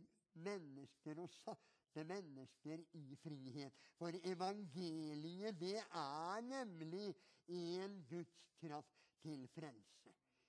[0.43, 3.73] mennesker og satte mennesker i frihet.
[3.97, 7.15] For evangeliet, det er nemlig
[7.47, 10.06] en Guds kraft til frelse.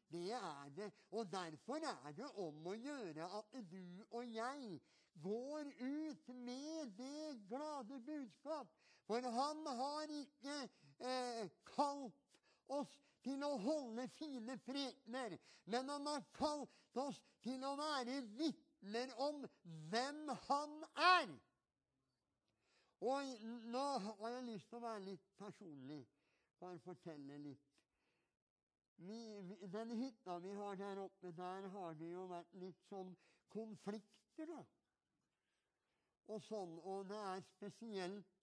[0.08, 0.92] Det er det.
[1.10, 4.78] Og derfor er det om å gjøre at du og jeg
[5.22, 8.70] går ut med det glade budskap.
[9.08, 10.56] For han har ikke
[11.00, 12.24] eh, kalt
[12.68, 12.94] oss
[13.24, 19.44] til å holde fine prekener, men han har kalt oss til å være vitner om
[19.90, 20.76] hvem han
[21.08, 21.32] er.
[23.08, 26.02] Og nå har jeg lyst til å være litt personlig.
[26.58, 27.67] Bare fortelle litt
[28.98, 29.20] vi,
[29.72, 33.14] Den hytta vi har der oppe, der har det jo vært litt sånn
[33.52, 34.64] konflikter, da.
[36.28, 38.34] Og sånn, og det er spesielt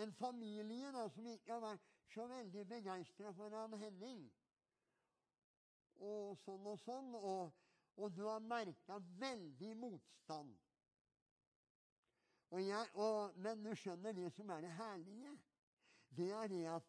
[0.00, 4.22] en familie da, som ikke har vært så veldig begeistra for han Henning.
[6.02, 7.12] Og sånn og sånn.
[7.18, 7.52] Og,
[8.00, 10.54] og du har merka veldig motstand.
[12.52, 15.36] Og jeg, og, men du skjønner det som er det herlige.
[16.12, 16.88] Det er det at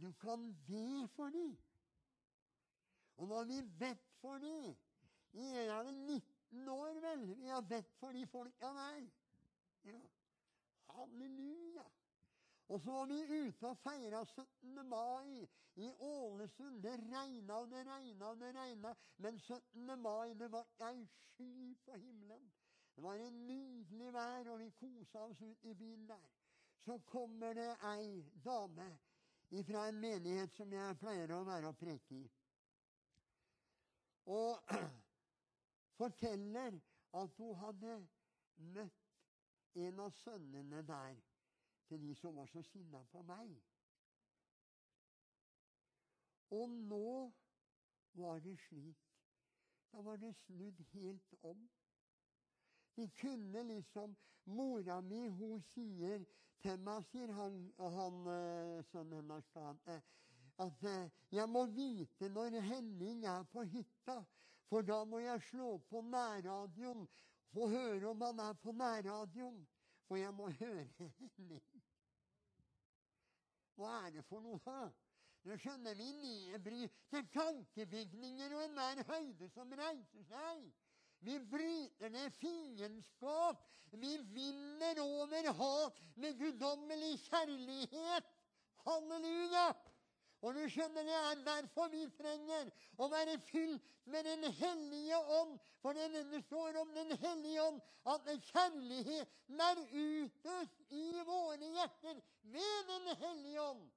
[0.00, 1.56] du kan be for dem.
[3.16, 4.74] Og nå har vi bedt for dem
[5.32, 9.06] I en av 19 år, vel, vi har bedt for de folka der.
[9.84, 10.00] Ja.
[10.94, 11.84] Halleluja.
[12.68, 14.88] Og så var vi ute og feira 17.
[14.88, 16.82] mai i Ålesund.
[16.82, 18.94] Det regna og det regna og det regna.
[19.16, 20.00] Men 17.
[20.00, 22.52] mai, det var ei sky på himmelen.
[22.94, 26.30] Det var en nydelig vær, og vi kosa oss ut i byen der.
[26.84, 28.92] Så kommer det ei dame
[29.50, 32.24] fra en menighet som jeg pleier å være og preke i.
[34.34, 34.74] Og
[36.00, 36.80] forteller
[37.14, 37.98] at hun hadde
[38.56, 39.04] møtt
[39.74, 41.20] en av sønnene der
[41.88, 43.54] til de som var så sinna på meg.
[46.54, 47.32] Og nå
[48.14, 49.00] var det slik.
[49.92, 51.68] Da var det snudd helt om.
[52.96, 56.24] De kunne liksom Mora mi, hun sier
[56.62, 59.48] til meg, sier han, han eh, sønnen hennes,
[60.60, 64.18] at eh, jeg må vite når Henning er på hytta,
[64.68, 67.06] for da må jeg slå på nærradioen
[67.54, 69.66] få høre om han er på nærradioen.
[70.08, 71.82] For jeg må høre Henning.
[73.74, 74.60] Hva er det for noe?
[74.66, 74.90] da?
[75.44, 80.62] Nå skjønner vi nedbry til tankebygninger og enhver høyde som reiser seg.
[81.24, 83.62] Vi bryter ned fiendskap.
[83.90, 88.26] Vi vinner over hat med guddommelig kjærlighet.
[88.84, 89.72] Halleluja!
[90.44, 92.68] Og du skjønner, Det er derfor vi trenger
[93.00, 95.56] å være fylt med Den hellige ånd.
[95.80, 102.92] For det står om Den hellige ånd at kjærligheten er utøst i våre hjerter ved
[102.92, 103.88] Den hellige ånd.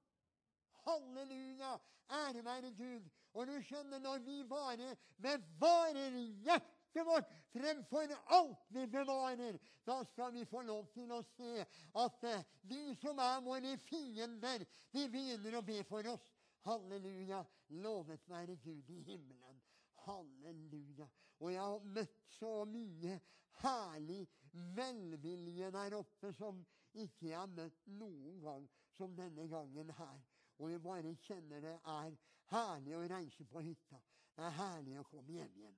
[0.86, 1.76] Halleluja!
[2.08, 3.04] Ære være Gud.
[3.36, 9.58] Og du skjønner, når vi bare bevarer hjertet hjertet vårt fremfor alt vi bevarer.
[9.84, 14.64] Da skal vi få lov til å se at eh, de som er våre fiender,
[14.92, 16.32] de begynner å be for oss.
[16.64, 17.44] Halleluja.
[17.68, 19.60] Lovet være Gud i himmelen.
[20.06, 21.08] Halleluja.
[21.40, 23.20] Og jeg har møtt så mye
[23.62, 24.26] herlig
[24.74, 30.20] velvilje der oppe som ikke jeg har møtt noen gang som denne gangen her.
[30.58, 32.16] Og jeg bare kjenner det er
[32.50, 34.00] herlig å reise på hytta.
[34.34, 35.76] Det er herlig å komme hjem igjen.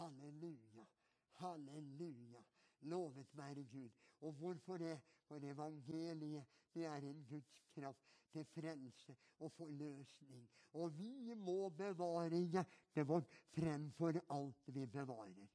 [0.00, 0.86] Halleluja.
[1.32, 2.42] Halleluja.
[2.80, 3.90] Lovet være Gud.
[4.20, 5.00] Og hvorfor det?
[5.28, 10.48] For evangeliet det er en Guds kraft til frelse og forløsning.
[10.72, 15.46] Og vi må bevare hjertet vårt fremfor alt vi bevarer.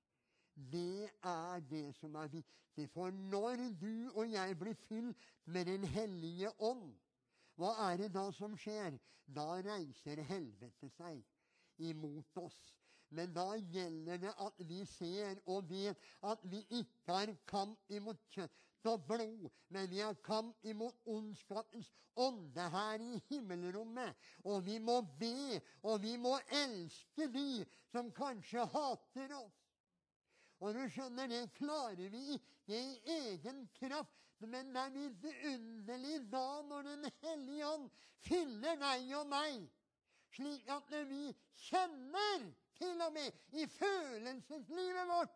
[0.55, 2.89] Det er det som er viktig.
[2.89, 6.95] For når du og jeg blir fylt med Den hellige ånd,
[7.55, 8.99] hva er det da som skjer?
[9.25, 11.23] Da reiser helvete seg
[11.77, 12.84] imot oss.
[13.09, 18.21] Men da gjelder det at vi ser og vet at vi ikke har kamp imot
[18.33, 24.15] kjøtt og blod, men vi har kamp imot ondskapens ånde her i himmelrommet.
[24.45, 29.61] Og vi må be, og vi må elske de som kanskje hater oss.
[30.63, 34.21] Og du skjønner, det klarer vi ikke i egen kraft.
[34.45, 37.85] Men det er vidunderlig da når Den hellige ånd
[38.27, 39.63] fyller deg og meg,
[40.35, 41.29] slik at vi
[41.65, 45.35] kjenner til og med i følelseslivet vårt,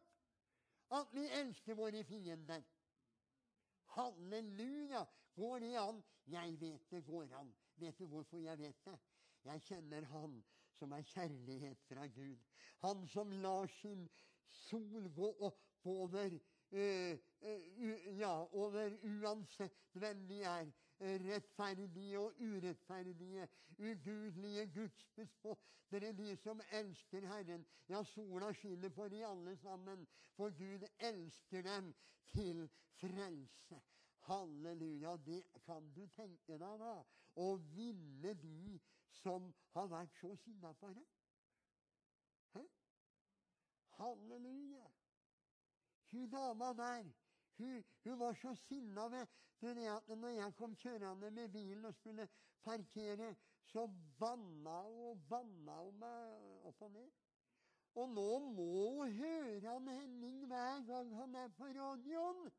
[0.92, 2.62] at vi elsker våre fiender.
[3.96, 5.06] Halleluja!
[5.36, 6.04] Går det an?
[6.28, 7.56] Jeg vet det går an.
[7.76, 9.00] Vet du hvorfor jeg vet det?
[9.44, 10.44] Jeg kjenner Han
[10.80, 12.38] som er kjærlighet fra Gud.
[12.84, 14.10] Han som lar sin
[14.50, 16.40] sol gå oppover uh, uh,
[16.72, 23.48] ja, over uansett hvem de er rettferdige og urettferdige,
[23.80, 27.66] ugudelige gudsbespottere, de som elsker Herren.
[27.90, 31.96] Ja, sola skinner for de alle sammen, for Gud elsker dem
[32.28, 33.82] til frelse.
[34.20, 35.18] Halleluja.
[35.26, 36.94] Det kan du tenke deg, da.
[37.40, 38.80] Å ville de
[39.22, 41.08] som har vært så sinna på deg.
[44.00, 44.89] Halleluja.
[46.12, 47.04] Hun dama der
[47.58, 49.28] hun, hun var så sinna ved
[49.62, 52.28] det at når jeg kom kjørende med bilen og skulle
[52.64, 53.36] parkere,
[53.66, 53.88] så
[54.20, 57.10] banna hun og banna hun meg opp og ned.
[58.00, 62.52] Og nå må hun høre han Henning hver gang han er på radioen.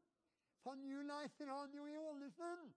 [0.62, 2.72] På New Life Radio i Ålesund.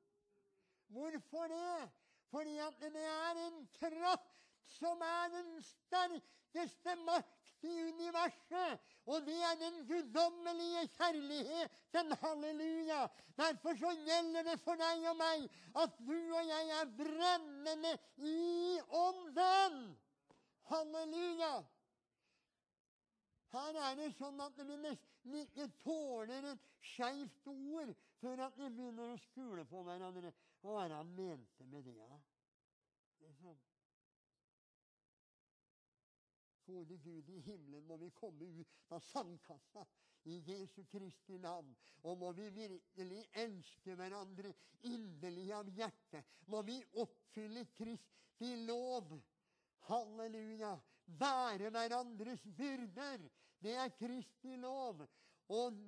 [0.88, 1.90] Hvorfor det?
[2.32, 4.30] Fordi at det er en kraft
[4.78, 8.80] som er den sterkeste makt i universet.
[9.06, 12.16] Og det er den guddommelige kjærligheten.
[12.22, 13.08] Halleluja.
[13.38, 15.48] Derfor så gjelder det for deg og meg
[15.84, 19.80] at du og jeg er brennende i ånden.
[20.72, 21.54] Halleluja.
[23.54, 27.92] Her er det sånn at vi nesten ikke tåler et skeivt ord
[28.22, 30.32] før at vi begynner å skule på hverandre.
[30.64, 31.94] Hva er det han mente med det?
[32.00, 32.18] Ja?
[33.28, 33.60] Liksom.
[36.66, 39.84] Gode Gud i himmelen, må vi komme ut av sandkassa
[40.32, 41.74] i Jesu Kristi navn.
[42.04, 44.54] Og må vi virkelig elske hverandre
[44.88, 46.26] inderlig av hjertet.
[46.48, 49.14] Må vi oppfylle Kristi lov.
[49.90, 53.28] Halleluja Være hverandres byrder.
[53.60, 55.04] Det er Kristi lov.
[55.52, 55.80] Og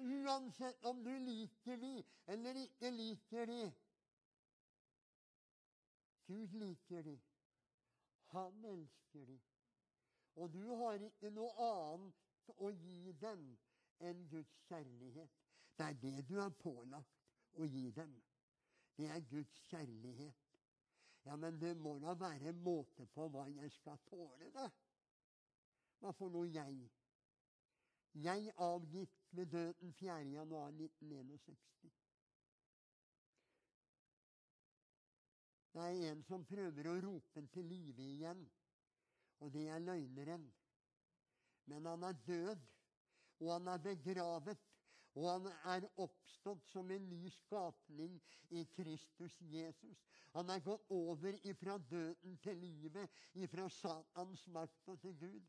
[0.00, 1.98] uansett om du liker de
[2.32, 3.62] eller ikke liker de
[6.26, 7.20] Gud liker de.
[8.32, 9.40] Han elsker de.
[10.34, 13.42] Og du har ikke noe annet å gi dem
[14.02, 15.34] enn Guds kjærlighet.
[15.76, 18.14] Det er det du er pålagt å gi dem.
[18.96, 20.38] Det er Guds kjærlighet.
[21.24, 24.66] Ja, men det må da være en måte på hva jeg skal tåle, da.
[26.02, 26.80] Hva for noe jeg?
[28.24, 30.16] Jeg avgitt ved døden 4.
[30.34, 31.92] januar 1961.
[35.72, 38.42] Det er en som prøver å rope til live igjen,
[39.42, 40.46] og det er løgneren.
[41.70, 42.68] Men han er død,
[43.42, 44.58] og han er begravet
[45.14, 48.16] og han er oppstått som en ny skapning
[48.56, 49.98] i Kristus Jesus.
[50.32, 55.42] Han er gått over ifra døden til livet, ifra Satans makt og til Gud.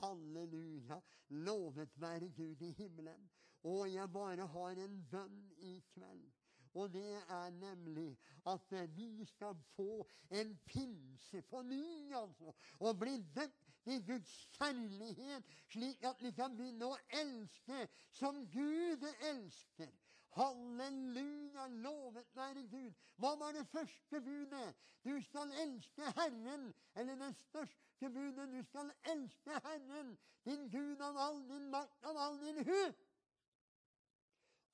[0.00, 0.98] Halleluja.
[1.46, 3.28] Lovet være Gud i himmelen.
[3.62, 6.26] Og jeg bare har en bønn i kveld.
[6.74, 8.18] Og det er nemlig
[8.50, 12.54] at vi skal få en pinse på ny, altså.
[12.80, 17.86] Og bli døpt i Guds kjærlighet, slik at vi kan begynne å elske
[18.18, 19.92] som Gud elsker.
[20.34, 22.92] Halleluja, lovet være Gud.
[23.16, 24.74] Hva var det første budet?
[25.04, 26.72] Du skal elske Herren.
[26.96, 28.48] Eller det største budet.
[28.50, 32.80] Du skal elske Herren, din Gud av all din makt, av all din hu.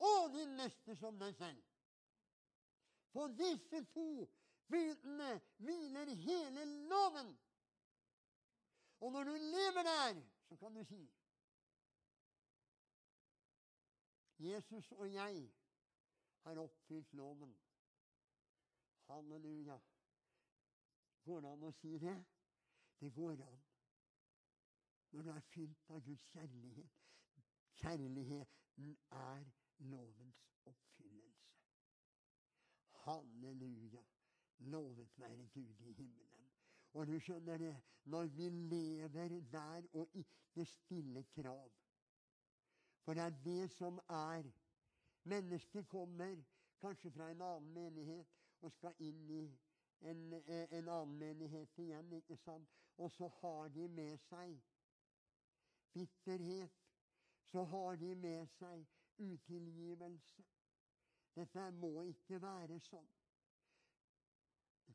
[0.01, 1.61] Og din neste som deg selv.
[3.13, 4.29] På disse to
[4.71, 7.33] bildene hviler hele loven.
[9.01, 11.01] Og når du lever der, så kan du si
[14.39, 15.51] Jesus og jeg
[16.43, 17.59] har oppfylt loven.
[19.07, 19.79] Halleluja.
[21.25, 22.17] Går det an å si det?
[23.01, 23.61] Det går an.
[25.11, 26.97] Når du er fylt av Guds kjærlighet.
[27.81, 29.45] Kjærligheten er
[29.79, 31.00] lovens oppfyllelse.
[33.05, 34.03] Halleluja.
[34.59, 36.51] Lovet være Gud i himmelen.
[36.93, 41.73] Og du skjønner det, når vi lever der og ikke stiller krav
[43.01, 44.51] For det er det som er.
[45.25, 46.37] Mennesker kommer
[46.81, 48.27] kanskje fra en annen menighet
[48.61, 49.45] og skal inn i
[50.01, 52.13] en, en annen menighet igjen.
[52.13, 52.69] ikke sant?
[52.97, 54.61] Og så har de med seg
[55.93, 56.73] bitterhet.
[57.43, 58.87] Så har de med seg
[59.19, 60.45] utilgivelse.
[61.35, 63.09] Dette må ikke være sånn.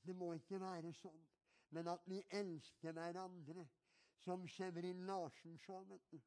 [0.06, 1.24] Det må ikke være sånn
[1.76, 3.68] men at vi elsker hverandre.
[4.24, 6.20] Som Severin Larsen sa, vet du.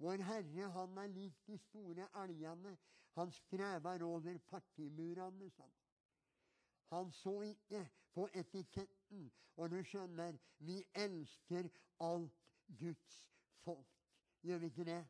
[0.00, 2.72] Vår Herre, han er lik de store elgene.
[3.16, 5.74] Han skrever over partimurene, sa han.
[6.90, 7.82] Han så ikke
[8.14, 9.30] på etiketten.
[9.56, 11.68] Og du skjønner, vi elsker
[12.00, 12.48] alt
[12.80, 13.20] Guds
[13.64, 13.92] folk.
[14.42, 15.02] Gjør vi ikke det?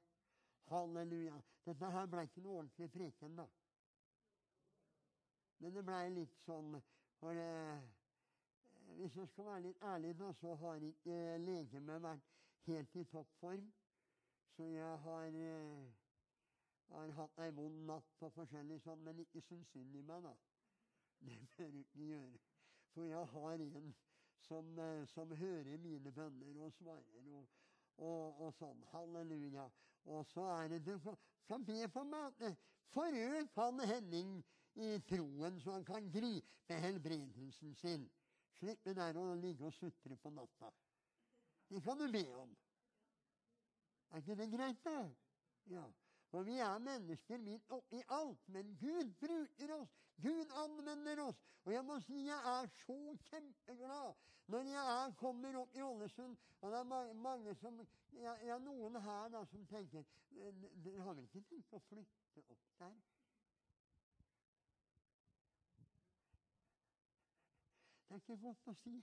[0.70, 1.38] Halleluja.
[1.66, 3.46] Dette her ble ikke noe ordentlig preken, da.
[5.58, 6.76] Men det blei litt sånn
[7.20, 7.84] for eh,
[8.96, 12.32] hvis jeg skal være litt ærlig, da, så har ikke eh, legemet vært
[12.66, 13.72] helt i toppform.
[14.56, 15.86] Så jeg har, eh,
[16.90, 20.34] har hatt ei vond natt og forskjellig sånn, men ikke syns synd meg, da.
[21.26, 22.40] Det bør du ikke gjøre.
[22.94, 23.94] For jeg har en
[24.46, 27.46] som, eh, som hører mine bønner og svarer og,
[27.96, 28.84] og, og, sånn.
[28.92, 29.68] Halleluja.
[30.04, 30.94] Og så er det du
[31.48, 32.58] kan be for meg at
[33.56, 34.44] han Henning
[34.76, 38.08] i troen, så han kan gripe helbredelsen sin.
[38.58, 40.70] Slipp det der å ligge og sutre på natta.
[41.68, 42.52] Det kan du be om.
[44.10, 45.00] Er ikke det greit, da?
[45.72, 45.86] Ja.
[46.30, 48.48] For vi er mennesker midt oppi alt.
[48.52, 49.92] Men Gud bruker oss.
[50.22, 51.42] Gud anvender oss.
[51.64, 52.98] Og jeg må si jeg er så
[53.30, 54.14] kjempeglad
[54.46, 56.36] når jeg er, kommer opp i Ålesund.
[56.60, 57.80] Og det er mange som
[58.12, 62.72] jeg ja, noen her da som tenker Dere har vel ikke tenkt å flytte opp
[62.78, 62.94] der?
[68.08, 68.96] Det er ikke godt å si.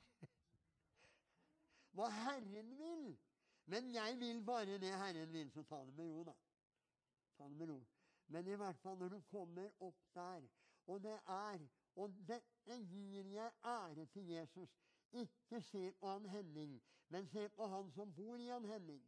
[1.93, 3.17] hva Herren vil.
[3.65, 6.33] Men jeg vil bare det Herren vil, så ta det med ro, da.
[7.37, 7.79] Ta det med ro.
[8.27, 10.47] Men i hvert fall når du kommer opp der,
[10.87, 14.69] og det er Og dette gir jeg ære til Jesus.
[15.11, 19.03] Ikke se på han Henning, men se på han som bor i han Henning.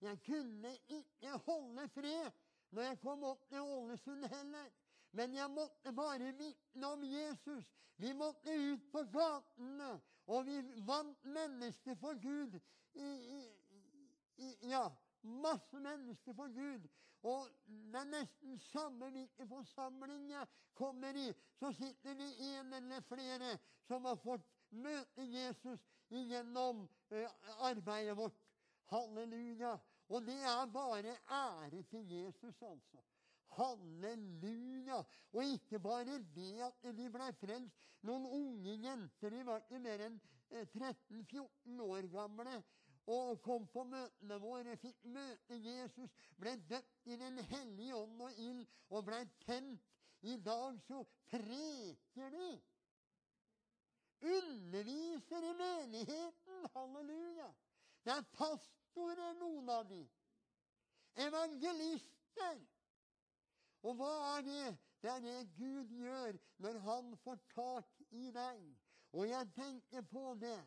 [0.00, 2.30] Jeg kunne ikke holde fred
[2.70, 4.72] når jeg kom opp til Ålesund heller.
[5.10, 7.64] Men jeg måtte bare vitne om Jesus.
[7.96, 12.58] Vi måtte ut på gatene, og vi vant mennesker for Gud.
[12.94, 13.40] I, i,
[14.36, 14.84] i, ja,
[15.22, 16.88] masse mennesker for Gud.
[17.26, 20.46] Og det er nesten samme hvilken forsamling jeg
[20.76, 23.56] kommer i, så sitter det en eller flere
[23.88, 27.30] som har fått møte Jesus gjennom uh,
[27.66, 28.42] arbeidet vårt.
[28.92, 29.72] Halleluja.
[30.08, 33.02] Og det er bare ære til Jesus, altså.
[33.56, 35.02] Halleluja!
[35.32, 37.84] Og ikke bare det at de ble frelst.
[38.06, 40.18] Noen unge jenter de var ikke mer enn
[40.50, 42.60] 13-14 eh, år gamle
[43.06, 48.40] og kom på møtene våre, fikk møte Jesus, ble døpt i Den hellige ånd og
[48.42, 49.92] ild og ble tent.
[50.26, 52.48] I dag så preker de.
[54.26, 56.66] Underviser i menigheten.
[56.74, 57.46] Halleluja.
[58.02, 60.00] Det er pastorer, noen av de.
[61.28, 62.58] Evangelister.
[63.86, 64.78] Og hva er det?
[65.02, 68.64] Det er det Gud gjør når han får tak i deg.
[69.12, 70.58] Og jeg tenker på det.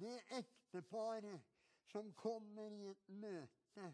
[0.00, 1.44] Det ekteparet
[1.92, 3.92] som kommer i et møte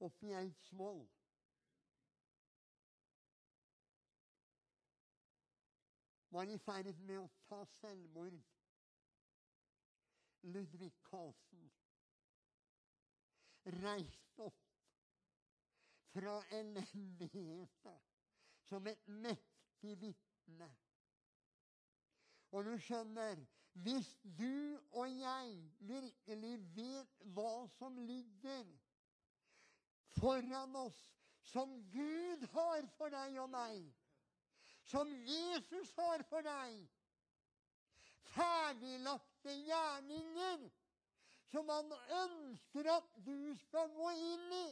[0.00, 1.06] oppe i Eidsvoll.
[6.30, 8.38] Var i ferd med å ta selvmord.
[10.42, 11.70] Ludvig Karlsen
[13.82, 14.64] reist opp
[16.12, 17.98] fra elendigheten
[18.68, 20.68] som et mektig vitne.
[22.56, 23.40] Og du skjønner,
[23.84, 24.08] hvis
[24.38, 25.52] du og jeg
[25.90, 28.64] virkelig vet hva som ligger
[30.18, 30.98] foran oss,
[31.52, 33.84] som Gud har for deg og meg,
[34.88, 36.88] som Jesus har for deg
[39.48, 40.70] ferdiglagte gjerninger
[41.50, 41.92] som han
[42.22, 44.66] ønsker at du skal gå inn i.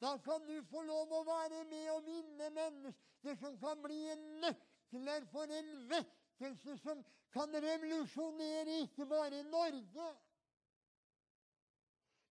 [0.00, 4.24] Da kan du få lov å være med og vinne mennesker som kan bli en
[4.42, 10.08] nøkler for en vekkelse som kan revolusjonere ikke bare Norge.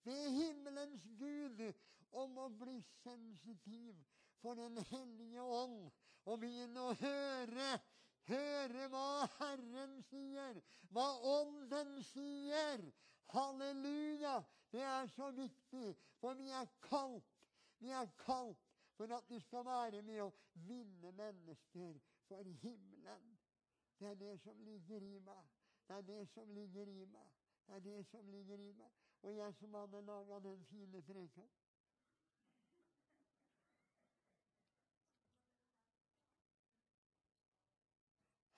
[0.04, 1.62] Be himmelens Gud
[2.18, 3.96] om å bli sensitiv
[4.42, 5.88] for Den hellige ånd
[6.26, 7.72] og begynne å høre
[8.30, 10.62] høre hva Herren sier,
[10.94, 12.86] hva Ånden sier.
[13.34, 14.40] Halleluja!
[14.72, 17.26] Det er så viktig, for vi er kalt.
[17.80, 18.66] Vi er kalt
[18.98, 20.32] for at vi skal være med å
[20.68, 23.38] vinne mennesker for himmelen.
[24.00, 25.46] Det er det som ligger i meg.
[25.88, 27.30] Det er det som ligger i meg.
[27.68, 28.92] Det er det som ligger i meg.
[29.22, 31.48] Og jeg som hadde laga den fine preka.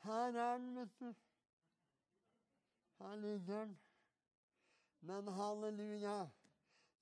[0.04, 1.14] Her er den, vet du.
[2.97, 3.80] Her ligger den.
[5.02, 6.30] Men halleluja,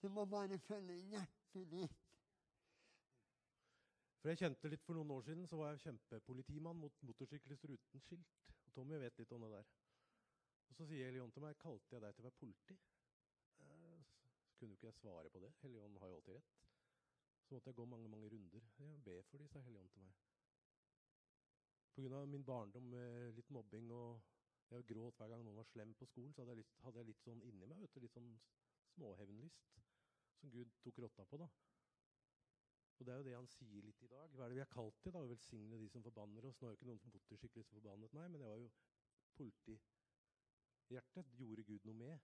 [0.02, 1.98] du må bare følge hjertet ditt.
[4.20, 8.04] For jeg kjente litt For noen år siden så var jeg kjempepolitimann mot motorsyklister uten
[8.04, 8.40] skilt.
[8.68, 9.70] Og Tommy vet litt om det der.
[10.70, 12.80] Og Så sier Helion til meg kalte jeg deg til å være politi.
[13.64, 14.02] Eh,
[14.48, 15.54] så kunne jo ikke jeg svare på det.
[15.64, 16.58] Helion har jo alltid rett.
[17.48, 18.68] Så måtte jeg gå mange mange runder.
[18.80, 20.29] Jeg be for de, sa Helion til meg.
[22.00, 22.26] Pga.
[22.26, 24.22] min barndom med litt mobbing og
[24.72, 27.08] jeg gråt hver gang noen var slem på skolen, så hadde jeg litt, hadde jeg
[27.10, 28.30] litt sånn inni meg du, litt sånn
[28.94, 29.74] småhevnlyst
[30.40, 31.40] som Gud tok rotta på.
[31.42, 31.48] da.
[33.00, 34.28] Og Det er jo det han sier litt i dag.
[34.32, 35.12] Hva er det vi er kalt til?
[35.16, 35.20] da?
[35.24, 36.60] Å velsigne de som forbanner oss.
[36.60, 38.70] Nå er jo ikke noen som motorsykler som forbannet meg, men jeg var jo
[39.40, 41.34] politihjertet.
[41.42, 42.16] Gjorde Gud noe med?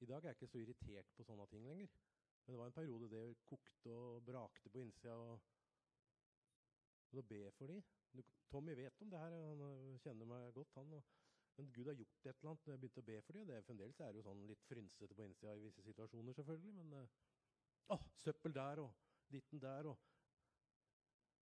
[0.00, 1.90] I dag er jeg ikke så irritert på sånne ting lenger.
[2.44, 5.14] Men det var en periode det kokte og brakte på innsida.
[5.18, 5.34] Og,
[7.12, 7.82] og å be for de.
[8.52, 11.02] Tommy vet om det her, han kjenner meg godt, han.
[11.56, 13.46] men Gud har gjort et eller annet jeg begynte å be for dem.
[13.48, 16.72] Det, fremdeles er jo sånn litt frynsete på innsida i visse situasjoner, selvfølgelig.
[16.80, 17.14] Men eh,
[17.94, 18.92] å, søppel der og
[19.32, 20.08] ditten der og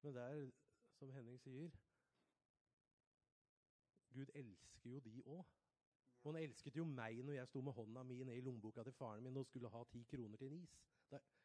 [0.00, 0.46] Men det er,
[0.96, 1.74] som Henning sier
[4.14, 5.42] Gud elsker jo de òg.
[6.22, 8.96] Og han elsket jo meg når jeg sto med hånda mi ned i lommeboka til
[8.96, 10.78] faren min og skulle ha ti kroner til en is.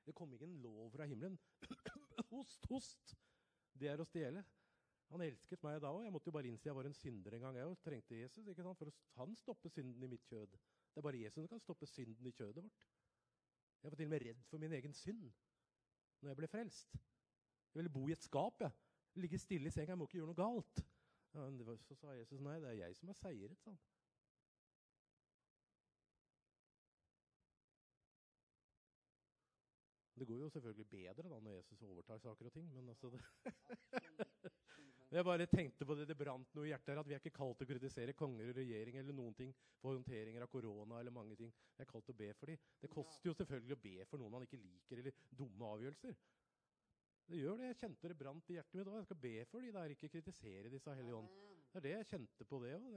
[0.06, 1.40] Det kom ikke en lov fra himmelen.
[2.32, 3.16] host, host!
[3.74, 4.44] Det er å stjele.
[5.14, 6.04] Han elsket meg da òg.
[6.04, 7.60] Jeg måtte jo bare innse jeg var en synder en gang.
[7.60, 8.80] Jeg trengte Jesus ikke sant?
[8.80, 10.56] for han stopper synden i mitt kjød.
[10.56, 12.88] Det er bare Jesus som kan stoppe synden i kjødet vårt.
[13.84, 15.28] Jeg var til og med redd for min egen synd
[16.22, 16.96] når jeg ble frelst.
[17.74, 18.62] Jeg ville bo i et skap.
[18.62, 18.72] jeg.
[19.16, 20.82] Ligge stille i senga, jeg må ikke gjøre noe galt.
[21.36, 23.60] Ja, så sa Jesus nei, det er jeg som har seiret.
[23.60, 23.80] sa han.
[30.16, 33.22] Det går jo selvfølgelig bedre da når Jesus overtar saker og ting, men altså det
[35.16, 37.38] Jeg bare tenkte på det, det brant noe i hjertet her, at vi er ikke
[37.38, 41.14] kalt til å kritisere konger og regjering eller noen ting for håndteringer av korona eller
[41.16, 41.54] mange ting.
[41.78, 42.66] Vi er kalt til å be for dem.
[42.82, 46.18] Det koster jo selvfølgelig å be for noen man ikke liker, eller dumme avgjørelser.
[47.30, 47.70] Det gjør det.
[47.70, 48.98] Jeg kjente det brant i hjertet mitt òg.
[49.00, 51.30] Jeg skal be for de der, ikke kritisere disse Hellige Ånd.
[51.70, 52.90] Det er det jeg kjente på det òg.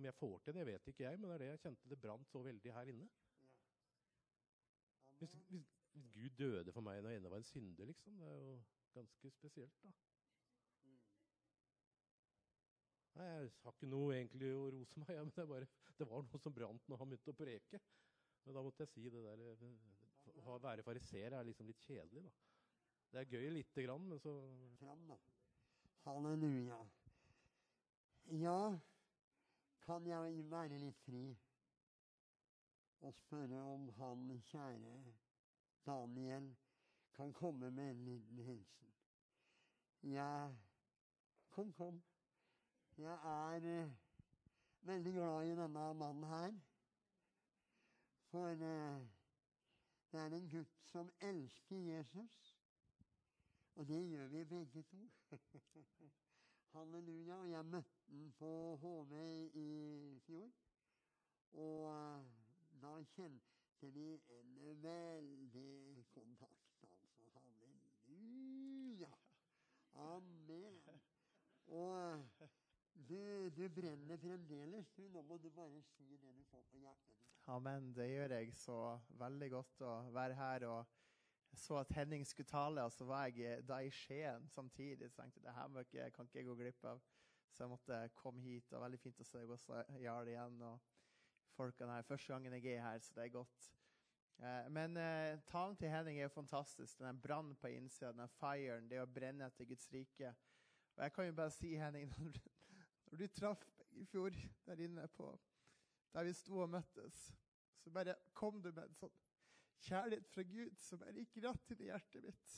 [0.00, 2.00] Om jeg får til det, vet ikke jeg, men det er det jeg kjente det
[2.00, 3.10] brant så veldig her inne.
[5.20, 8.32] Hvis, hvis, hvis Gud døde for meg når jeg ennå var en synder, liksom, det
[8.32, 8.56] er jo
[8.96, 9.92] ganske spesielt, da.
[13.18, 16.40] Nei, Jeg har ikke noe egentlig å rose meg men det, bare, det var noe
[16.40, 17.82] som brant når han begynte å preke.
[18.44, 19.66] Men da måtte jeg si det der eh,
[20.42, 22.32] Å være fariser er liksom litt kjedelig, da.
[23.12, 24.32] Det er gøy lite grann, men så
[24.78, 25.18] Fram, da.
[26.06, 26.78] Halleluja.
[28.40, 28.78] Ja,
[29.84, 31.24] kan jeg være litt fri
[33.02, 34.92] og spørre om han kjære
[35.86, 36.48] Daniel
[37.18, 38.94] kan komme med en liten hilsen?
[40.14, 40.54] Ja,
[41.50, 42.02] kom, kom.
[42.98, 43.90] Jeg er eh,
[44.80, 46.52] veldig glad i denne mannen her.
[48.30, 49.06] For eh,
[50.12, 52.58] det er en gutt som elsker Jesus.
[53.74, 55.08] Og det gjør vi begge to.
[56.72, 57.34] Halleluja.
[57.34, 59.14] Og jeg møtte han på HV
[59.54, 60.50] i fjor.
[61.52, 62.24] Og eh,
[62.82, 67.24] da kjente vi en veldig kontakt, altså.
[67.34, 69.12] Halleluja.
[69.94, 70.82] Amen.
[71.66, 72.24] Og
[72.94, 74.92] du, du brenner fremdeles.
[74.98, 77.22] Nå må du bare si det du får på hjertet.
[77.50, 77.92] Amen.
[77.96, 78.78] Det gjør jeg så
[79.20, 80.68] veldig godt å være her.
[80.70, 80.98] og
[81.52, 85.10] så at Henning skulle tale, og så var jeg da i Skien samtidig.
[85.10, 87.02] Så tenkte jeg det her ikke, kan ikke jeg gå glipp av.
[87.52, 88.72] Så jeg måtte komme hit.
[88.72, 90.62] og Veldig fint å se også, Jarl, igjen.
[90.62, 90.80] og
[91.52, 92.02] folkene her.
[92.02, 93.72] Første gangen jeg er her, så det er godt.
[94.42, 96.98] Eh, men eh, talen til Henning er jo fantastisk.
[96.98, 100.32] Den brannen på innsida, den firen, det å brenne etter Guds rike.
[100.96, 102.08] Og jeg kan jo bare si, Henning,
[103.12, 104.36] når du, traff meg i fjor
[104.66, 105.28] der inne på
[106.12, 107.18] der vi sto og møttes,
[107.80, 109.14] så bare kom du med en sånn
[109.82, 112.56] kjærlighet fra Gud som bare gikk rett inn i hjertet mitt.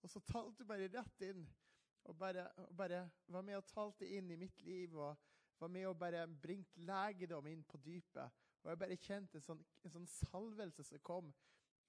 [0.00, 1.44] Og så talte du bare rett inn,
[2.06, 4.94] og bare, og bare var med og talte inn i mitt liv.
[4.96, 5.16] og
[5.58, 8.42] var med og bare bringte legedom inn på dypet.
[8.62, 11.30] Og jeg bare kjente en sånn, en sånn salvelse som kom.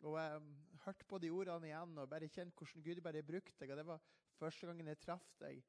[0.05, 0.51] Og jeg um,
[0.85, 3.73] hørte på de ordene igjen og bare kjente hvordan Gud bare brukte deg.
[3.73, 4.03] Og det var
[4.37, 5.63] første gangen jeg traff deg.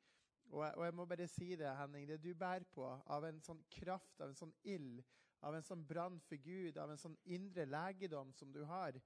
[0.49, 3.40] Og jeg, og jeg må bare si det, Henning, det du bærer på av en
[3.44, 5.03] sånn kraft, av en sånn ild,
[5.44, 8.96] av en sånn brann for Gud, av en sånn indre legedom som du har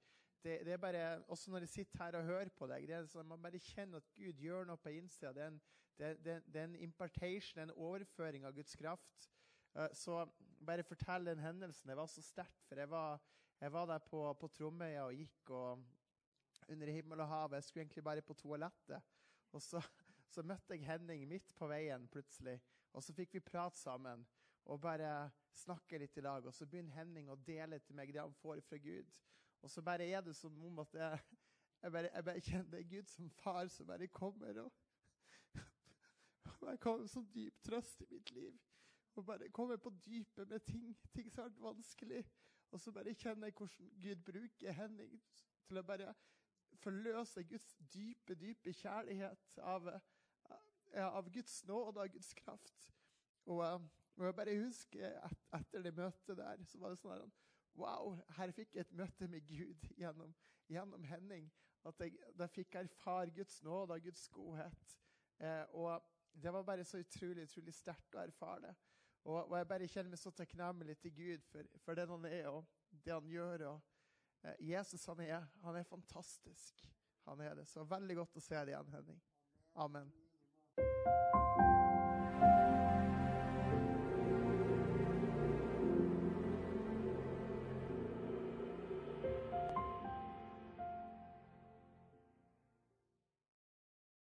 [0.45, 3.07] det, det er bare, Også når jeg sitter her og hører på deg, det er
[3.11, 5.33] sånn, man bare kjenner at Gud gjør noe på innsida.
[5.37, 9.29] Det, det, det er en impartation, en overføring av Guds kraft.
[9.77, 10.25] Eh, så
[10.67, 11.89] bare fortell den hendelsen.
[11.89, 13.23] Det var så sterkt, for jeg var,
[13.61, 15.85] jeg var der på, på Tromøya og gikk og
[16.69, 17.55] under himmel og hav.
[17.55, 19.15] Jeg skulle egentlig bare på toalettet.
[19.53, 19.83] Og så,
[20.33, 22.57] så møtte jeg Henning midt på veien plutselig.
[22.93, 24.25] Og så fikk vi prate sammen
[24.71, 26.47] og bare snakke litt i lag.
[26.47, 29.19] Og så begynner Henning å dele til meg det han får fra Gud.
[29.63, 31.21] Og så bare er det som om at jeg,
[31.83, 34.65] jeg, bare, jeg bare kjenner det er Gud som far som bare kommer.
[34.65, 34.73] Og,
[36.63, 38.59] jeg kommer med sånn dyp trøst i mitt liv.
[39.19, 42.23] Og bare kommer på dypet med ting, ting som har vært vanskelig.
[42.73, 45.19] Og så bare kjenner jeg hvordan Gud bruker Henning
[45.69, 46.15] til å bare
[46.81, 49.91] forløse Guds dype, dype kjærlighet av,
[51.01, 52.93] av Guds nåde, av Guds kraft.
[53.45, 53.81] Og, eh,
[54.17, 57.31] og jeg bare husker et, etter det møtet der, så var det sånn her
[57.73, 60.35] Wow, her fikk jeg et møte med Gud gjennom,
[60.69, 61.47] gjennom Henning.
[61.89, 64.97] At jeg da fikk jeg erfare Guds nåde og Guds godhet.
[65.41, 66.03] Eh, og
[66.43, 68.75] det var bare så utrolig utrolig sterkt å erfare det.
[69.25, 72.51] Og, og jeg bare kjenner meg så takknemlig til Gud for, for den han er,
[72.51, 73.67] og det han gjør.
[73.71, 73.81] og
[74.43, 76.85] eh, Jesus han er, han er fantastisk.
[77.25, 77.67] Han er det.
[77.71, 79.25] Så veldig godt å se deg igjen, Henning.
[79.81, 80.13] Amen.
[80.79, 80.87] Thank
[81.59, 81.72] you.